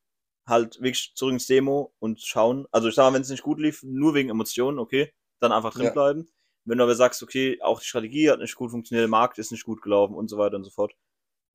halt 0.46 0.80
wirklich 0.80 1.12
zurück 1.14 1.34
ins 1.34 1.46
Demo 1.46 1.94
und 1.98 2.20
schauen. 2.20 2.66
Also 2.72 2.88
ich 2.88 2.94
sage, 2.94 3.14
wenn 3.14 3.22
es 3.22 3.28
nicht 3.28 3.42
gut 3.42 3.60
lief, 3.60 3.82
nur 3.82 4.14
wegen 4.14 4.30
Emotionen, 4.30 4.78
okay, 4.78 5.12
dann 5.40 5.52
einfach 5.52 5.72
drin 5.72 5.86
Ja. 5.86 5.92
bleiben. 5.92 6.28
Wenn 6.64 6.78
du 6.78 6.84
aber 6.84 6.94
sagst, 6.94 7.22
okay, 7.22 7.58
auch 7.62 7.80
die 7.80 7.86
Strategie 7.86 8.30
hat 8.30 8.40
nicht 8.40 8.54
gut 8.54 8.70
funktioniert, 8.70 9.04
der 9.04 9.08
Markt 9.08 9.38
ist 9.38 9.50
nicht 9.52 9.64
gut 9.64 9.82
gelaufen 9.82 10.14
und 10.14 10.28
so 10.28 10.38
weiter 10.38 10.56
und 10.56 10.64
so 10.64 10.70
fort, 10.70 10.94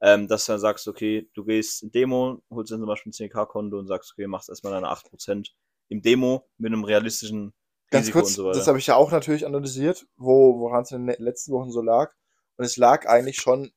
ähm, 0.02 0.28
dass 0.28 0.46
du 0.46 0.54
dann 0.54 0.60
sagst, 0.60 0.88
okay, 0.88 1.30
du 1.34 1.46
gehst 1.46 1.84
in 1.84 1.92
Demo, 1.92 2.42
holst 2.50 2.72
dann 2.72 2.80
zum 2.80 2.88
Beispiel 2.88 3.12
ein 3.12 3.14
10k-Konto 3.14 3.78
und 3.78 3.88
sagst, 3.88 4.12
okay, 4.12 4.28
machst 4.28 4.50
erstmal 4.50 4.74
deine 4.74 4.90
8% 4.90 5.54
im 5.90 6.02
Demo 6.02 6.48
mit 6.58 6.74
einem 6.74 6.84
realistischen 6.84 7.54
Ganz 7.92 8.08
Risiko 8.08 8.20
kurz, 8.22 8.34
so 8.34 8.52
das 8.52 8.68
habe 8.68 8.80
ich 8.80 8.88
ja 8.88 8.96
auch 8.96 9.12
natürlich 9.12 9.46
analysiert, 9.46 10.08
wo, 10.18 10.60
woran 10.60 10.84
es 10.84 10.92
in 10.92 11.06
den 11.06 11.16
letzten 11.24 11.52
Wochen 11.52 11.72
so 11.72 11.82
lag. 11.82 12.14
Und 12.58 12.66
es 12.66 12.78
lag 12.78 13.06
eigentlich 13.08 13.38
schon 13.38 13.72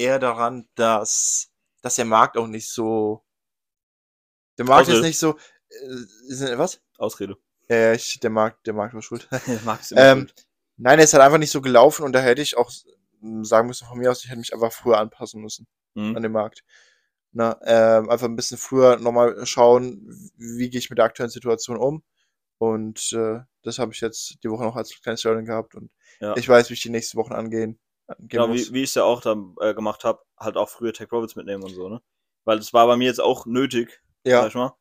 eher 0.00 0.18
daran, 0.18 0.68
dass, 0.74 1.50
dass 1.82 1.96
der 1.96 2.04
Markt 2.04 2.36
auch 2.36 2.46
nicht 2.46 2.68
so. 2.68 3.24
Der 4.58 4.64
Markt 4.66 4.88
ist 4.88 4.94
Ausrede. 4.94 5.06
nicht 5.06 5.18
so. 5.18 5.38
Äh, 5.70 6.32
ist, 6.32 6.58
was? 6.58 6.80
Ausrede. 6.98 7.36
Ich, 7.68 8.18
der 8.20 8.30
Markt, 8.30 8.66
der 8.66 8.74
Markt 8.74 8.94
war 8.94 9.02
schuld. 9.02 9.28
Der 9.46 9.60
Markt 9.62 9.82
ist 9.82 9.92
immer 9.92 10.00
Ähm, 10.02 10.18
schuld. 10.20 10.46
Nein, 10.76 10.98
er 10.98 11.04
ist 11.04 11.12
halt 11.12 11.22
einfach 11.22 11.38
nicht 11.38 11.52
so 11.52 11.60
gelaufen 11.60 12.02
und 12.04 12.12
da 12.12 12.20
hätte 12.20 12.42
ich 12.42 12.56
auch 12.56 12.70
mm, 13.20 13.44
sagen 13.44 13.68
müssen 13.68 13.86
von 13.86 13.98
mir 13.98 14.10
aus, 14.10 14.24
ich 14.24 14.30
hätte 14.30 14.40
mich 14.40 14.52
einfach 14.52 14.72
früher 14.72 14.98
anpassen 14.98 15.40
müssen 15.40 15.66
Mhm. 15.94 16.16
an 16.16 16.22
den 16.22 16.32
Markt. 16.32 16.64
Na, 17.32 17.58
ähm, 17.64 18.10
einfach 18.10 18.26
ein 18.26 18.34
bisschen 18.36 18.58
früher 18.58 18.96
nochmal 18.98 19.44
schauen, 19.46 20.30
wie 20.36 20.68
gehe 20.70 20.78
ich 20.80 20.90
mit 20.90 20.98
der 20.98 21.04
aktuellen 21.06 21.30
Situation 21.30 21.76
um. 21.76 22.02
Und 22.58 23.12
äh, 23.12 23.40
das 23.62 23.78
habe 23.78 23.92
ich 23.92 24.00
jetzt 24.00 24.38
die 24.42 24.50
Woche 24.50 24.64
noch 24.64 24.74
als 24.76 25.00
kleines 25.00 25.22
Learning 25.24 25.46
gehabt 25.46 25.74
und 25.76 25.90
Ja. 26.20 26.36
ich 26.36 26.48
weiß, 26.48 26.70
wie 26.70 26.74
ich 26.74 26.82
die 26.82 26.90
nächsten 26.90 27.18
Wochen 27.18 27.32
angehen 27.34 27.78
Genau, 28.18 28.48
muss. 28.48 28.70
wie, 28.70 28.74
wie 28.74 28.82
ich 28.82 28.90
es 28.90 28.94
ja 28.94 29.04
auch 29.04 29.20
dann 29.20 29.54
äh, 29.60 29.74
gemacht 29.74 30.04
habe, 30.04 30.22
halt 30.38 30.56
auch 30.56 30.68
früher 30.68 30.92
Tech 30.92 31.08
Profits 31.08 31.36
mitnehmen 31.36 31.62
und 31.62 31.70
so, 31.74 31.88
ne? 31.88 32.02
Weil 32.44 32.58
das 32.58 32.72
war 32.72 32.86
bei 32.86 32.96
mir 32.96 33.06
jetzt 33.06 33.20
auch 33.20 33.46
nötig, 33.46 34.02
sag 34.24 34.32
ja, 34.32 34.46
ich 34.46 34.54
mal. 34.54 34.72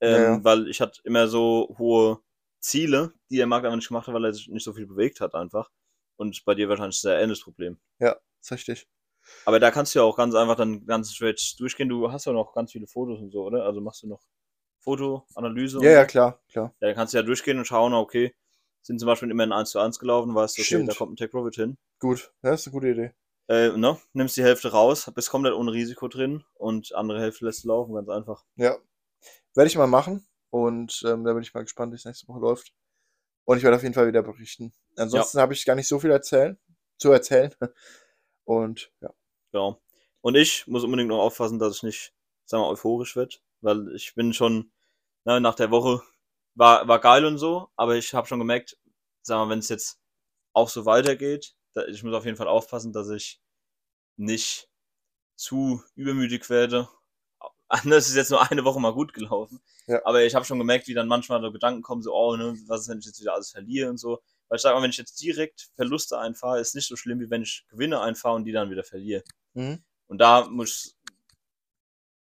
Ja, 0.00 0.08
Ähm, 0.08 0.22
ja. 0.22 0.44
Weil 0.44 0.68
ich 0.68 0.80
hatte 0.80 1.00
immer 1.04 1.28
so 1.28 1.74
hohe 1.78 2.20
Ziele, 2.60 3.12
die 3.30 3.36
der 3.36 3.46
Markt 3.46 3.64
einfach 3.64 3.76
nicht 3.76 3.88
gemacht 3.88 4.06
hat, 4.06 4.14
weil 4.14 4.24
er 4.24 4.32
sich 4.32 4.48
nicht 4.48 4.64
so 4.64 4.72
viel 4.72 4.86
bewegt 4.86 5.20
hat 5.20 5.34
einfach. 5.34 5.70
Und 6.16 6.44
bei 6.44 6.54
dir 6.54 6.68
wahrscheinlich 6.68 7.00
sehr 7.00 7.20
ähnliches 7.20 7.44
Problem. 7.44 7.78
ja, 8.00 8.16
ist 8.40 8.52
richtig. 8.52 8.88
Aber 9.44 9.60
da 9.60 9.70
kannst 9.70 9.94
du 9.94 10.00
ja 10.00 10.04
auch 10.04 10.16
ganz 10.16 10.34
einfach 10.34 10.56
dann 10.56 10.86
ganz 10.86 11.12
straight 11.12 11.54
durchgehen. 11.58 11.88
Du 11.88 12.10
hast 12.10 12.24
ja 12.24 12.32
noch 12.32 12.54
ganz 12.54 12.72
viele 12.72 12.86
Fotos 12.86 13.20
und 13.20 13.30
so, 13.30 13.44
oder? 13.44 13.64
Also 13.64 13.80
machst 13.80 14.02
du 14.02 14.08
noch 14.08 14.22
Fotoanalyse? 14.80 15.82
Ja, 15.82 15.90
ja, 15.90 16.04
klar, 16.06 16.40
klar. 16.50 16.74
Ja, 16.80 16.88
dann 16.88 16.94
kannst 16.96 17.14
du 17.14 17.18
ja 17.18 17.22
durchgehen 17.22 17.58
und 17.58 17.66
schauen, 17.66 17.92
okay, 17.92 18.34
sind 18.88 18.98
zum 18.98 19.06
Beispiel 19.06 19.30
immer 19.30 19.44
in 19.44 19.52
1 19.52 19.70
zu 19.70 19.78
1 19.78 20.00
gelaufen, 20.00 20.34
weißt 20.34 20.58
du, 20.58 20.62
okay, 20.62 20.84
da 20.84 20.94
kommt 20.94 21.12
ein 21.12 21.16
Tech 21.16 21.30
Profit 21.30 21.54
hin. 21.54 21.78
Gut, 22.00 22.32
ja, 22.42 22.54
ist 22.54 22.66
eine 22.66 22.72
gute 22.72 22.88
Idee. 22.88 23.14
Äh, 23.46 23.76
ne? 23.76 23.98
Nimmst 24.12 24.36
die 24.36 24.42
Hälfte 24.42 24.72
raus, 24.72 25.10
bist 25.14 25.30
komplett 25.30 25.54
ohne 25.54 25.72
Risiko 25.72 26.08
drin 26.08 26.42
und 26.54 26.94
andere 26.94 27.20
Hälfte 27.20 27.44
lässt 27.44 27.64
du 27.64 27.68
laufen, 27.68 27.94
ganz 27.94 28.08
einfach. 28.08 28.44
Ja, 28.56 28.76
werde 29.54 29.68
ich 29.68 29.76
mal 29.76 29.86
machen 29.86 30.26
und 30.50 31.02
ähm, 31.06 31.22
da 31.22 31.32
bin 31.32 31.42
ich 31.42 31.54
mal 31.54 31.62
gespannt, 31.62 31.92
wie 31.92 31.96
es 31.96 32.04
nächste 32.04 32.26
Woche 32.26 32.40
läuft. 32.40 32.72
Und 33.44 33.58
ich 33.58 33.62
werde 33.62 33.76
auf 33.76 33.82
jeden 33.82 33.94
Fall 33.94 34.08
wieder 34.08 34.22
berichten. 34.22 34.72
Ansonsten 34.96 35.38
habe 35.38 35.54
ich 35.54 35.64
gar 35.64 35.76
nicht 35.76 35.88
so 35.88 36.00
viel 36.00 36.10
erzählen, 36.10 36.58
zu 36.98 37.12
erzählen. 37.12 37.54
Und 38.44 38.90
ja, 39.00 39.10
Genau. 39.52 39.80
Und 40.20 40.34
ich 40.34 40.66
muss 40.66 40.84
unbedingt 40.84 41.08
noch 41.08 41.20
aufpassen, 41.20 41.58
dass 41.58 41.76
ich 41.76 41.82
nicht, 41.82 42.14
sagen 42.44 42.62
wir, 42.62 42.68
euphorisch 42.68 43.16
werde, 43.16 43.36
weil 43.60 43.94
ich 43.94 44.14
bin 44.14 44.32
schon, 44.32 44.70
ne, 45.24 45.40
nach 45.40 45.54
der 45.54 45.70
Woche 45.70 46.02
war, 46.58 46.88
war 46.88 46.98
geil 46.98 47.24
und 47.24 47.38
so, 47.38 47.70
aber 47.76 47.96
ich 47.96 48.12
habe 48.14 48.26
schon 48.26 48.40
gemerkt, 48.40 48.76
sagen 49.22 49.48
wir, 49.48 49.52
wenn 49.52 49.60
es 49.60 49.68
jetzt 49.68 50.00
auch 50.52 50.68
so 50.68 50.84
weitergeht, 50.84 51.54
da, 51.74 51.86
ich 51.86 52.02
muss 52.02 52.14
auf 52.14 52.24
jeden 52.24 52.36
Fall 52.36 52.48
aufpassen, 52.48 52.92
dass 52.92 53.08
ich 53.10 53.40
nicht 54.16 54.68
zu 55.36 55.82
übermütig 55.94 56.50
werde. 56.50 56.88
Das 57.84 58.08
ist 58.08 58.16
jetzt 58.16 58.30
nur 58.30 58.50
eine 58.50 58.64
Woche 58.64 58.80
mal 58.80 58.94
gut 58.94 59.12
gelaufen. 59.12 59.60
Ja. 59.86 60.00
Aber 60.06 60.24
ich 60.24 60.34
habe 60.34 60.46
schon 60.46 60.58
gemerkt, 60.58 60.88
wie 60.88 60.94
dann 60.94 61.06
manchmal 61.06 61.42
so 61.42 61.52
Gedanken 61.52 61.82
kommen, 61.82 62.02
so, 62.02 62.14
oh, 62.14 62.34
ne, 62.34 62.56
was 62.66 62.80
ist, 62.80 62.88
wenn 62.88 62.98
ich 62.98 63.04
jetzt 63.04 63.20
wieder 63.20 63.34
alles 63.34 63.50
verliere 63.50 63.90
und 63.90 63.98
so. 63.98 64.22
Weil 64.48 64.56
ich 64.56 64.62
sag 64.62 64.74
mal, 64.74 64.82
wenn 64.82 64.88
ich 64.88 64.96
jetzt 64.96 65.20
direkt 65.20 65.68
Verluste 65.76 66.18
einfahre, 66.18 66.60
ist 66.60 66.74
nicht 66.74 66.88
so 66.88 66.96
schlimm, 66.96 67.20
wie 67.20 67.28
wenn 67.28 67.42
ich 67.42 67.66
Gewinne 67.68 68.00
einfahre 68.00 68.36
und 68.36 68.44
die 68.44 68.52
dann 68.52 68.70
wieder 68.70 68.84
verliere. 68.84 69.22
mhm. 69.52 69.84
Und 70.06 70.16
da 70.16 70.48
muss 70.48 70.96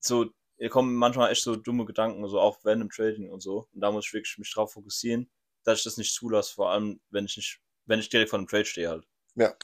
so, 0.01 0.25
hier 0.57 0.69
kommen 0.69 0.95
manchmal 0.95 1.31
echt 1.31 1.43
so 1.43 1.55
dumme 1.55 1.85
Gedanken, 1.85 2.27
so 2.27 2.39
auch 2.39 2.57
während 2.63 2.81
dem 2.81 2.89
Trading 2.89 3.29
und 3.29 3.41
so. 3.41 3.67
Und 3.73 3.81
da 3.81 3.91
muss 3.91 4.05
ich 4.07 4.13
wirklich 4.13 4.37
mich 4.37 4.51
drauf 4.53 4.73
fokussieren, 4.73 5.29
dass 5.63 5.79
ich 5.79 5.83
das 5.83 5.97
nicht 5.97 6.13
zulasse, 6.13 6.53
vor 6.53 6.71
allem 6.71 6.99
wenn 7.09 7.25
ich 7.25 7.37
nicht, 7.37 7.61
wenn 7.85 7.99
ich 7.99 8.09
direkt 8.09 8.29
vor 8.29 8.39
einem 8.39 8.47
Trade 8.47 8.65
stehe 8.65 8.89
halt. 8.89 9.07
Ja. 9.35 9.55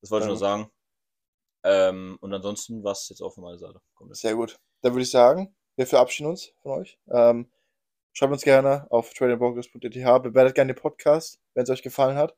Das 0.00 0.10
wollte 0.10 0.24
ich 0.24 0.28
Ja. 0.28 0.32
nur 0.32 0.38
sagen. 0.38 0.70
Ähm, 1.64 2.18
und 2.20 2.32
ansonsten 2.32 2.84
war 2.84 2.92
es 2.92 3.08
jetzt 3.08 3.20
auch 3.22 3.34
von 3.34 3.44
meiner 3.44 3.58
Seite. 3.58 3.80
Kommt 3.94 4.10
jetzt. 4.10 4.20
sehr 4.20 4.34
gut. 4.34 4.56
Dann 4.82 4.92
würde 4.92 5.02
ich 5.02 5.10
sagen, 5.10 5.56
wir 5.76 5.86
verabschieden 5.86 6.28
uns 6.30 6.52
von 6.62 6.72
euch. 6.80 6.98
Ähm, 7.08 7.50
schreibt 8.12 8.32
uns 8.32 8.42
gerne 8.42 8.86
auf 8.90 9.12
tradingbrokers.eth, 9.14 9.82
bewertet 10.22 10.54
gerne 10.54 10.72
den 10.74 10.80
Podcast, 10.80 11.40
wenn 11.54 11.64
es 11.64 11.70
euch 11.70 11.82
gefallen 11.82 12.16
hat. 12.16 12.36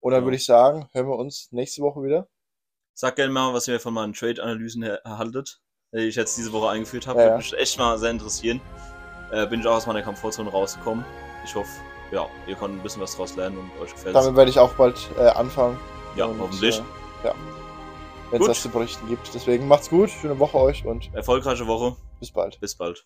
Und 0.00 0.12
dann 0.12 0.22
Ja. 0.22 0.26
würde 0.26 0.36
ich 0.36 0.44
sagen, 0.46 0.88
hören 0.92 1.08
wir 1.08 1.16
uns 1.16 1.50
nächste 1.50 1.82
Woche 1.82 2.02
wieder. 2.02 2.28
Sag 2.94 3.16
gerne 3.16 3.32
mal, 3.32 3.54
was 3.54 3.68
ihr 3.68 3.80
von 3.80 3.94
meinen 3.94 4.12
Trade-Analysen 4.12 4.82
erhaltet, 4.82 5.60
die 5.94 6.00
ich 6.00 6.16
jetzt 6.16 6.36
diese 6.36 6.52
Woche 6.52 6.70
eingeführt 6.70 7.06
habe. 7.06 7.20
Ja, 7.20 7.26
Würde 7.26 7.36
mich 7.38 7.56
echt 7.56 7.78
mal 7.78 7.98
sehr 7.98 8.10
interessieren. 8.10 8.60
Äh, 9.30 9.46
bin 9.46 9.60
ich 9.60 9.66
auch 9.66 9.76
aus 9.76 9.86
meiner 9.86 10.02
Komfortzone 10.02 10.50
rausgekommen. 10.50 11.04
Ich 11.44 11.54
hoffe, 11.54 11.70
ja, 12.10 12.26
ihr 12.46 12.56
könnt 12.56 12.74
ein 12.74 12.82
bisschen 12.82 13.02
was 13.02 13.16
draus 13.16 13.36
lernen 13.36 13.58
und 13.58 13.82
euch 13.82 13.92
gefällt. 13.94 14.14
Damit 14.14 14.36
werde 14.36 14.50
ich 14.50 14.58
auch 14.58 14.72
bald 14.74 14.96
äh, 15.18 15.28
anfangen. 15.28 15.78
Ja, 16.16 16.26
Und, 16.26 16.40
hoffentlich. 16.40 16.78
Äh, 16.78 17.26
ja. 17.28 17.34
Wenn 18.30 18.42
es 18.42 18.48
was 18.48 18.62
zu 18.62 18.68
berichten 18.68 19.08
gibt. 19.08 19.32
Deswegen 19.34 19.66
macht's 19.68 19.88
gut, 19.88 20.10
schöne 20.10 20.38
Woche 20.38 20.58
euch 20.58 20.84
und 20.84 21.08
Erfolgreiche 21.14 21.66
Woche. 21.66 21.96
bis 22.20 22.30
bald. 22.30 22.60
Bis 22.60 22.74
bald. 22.74 23.02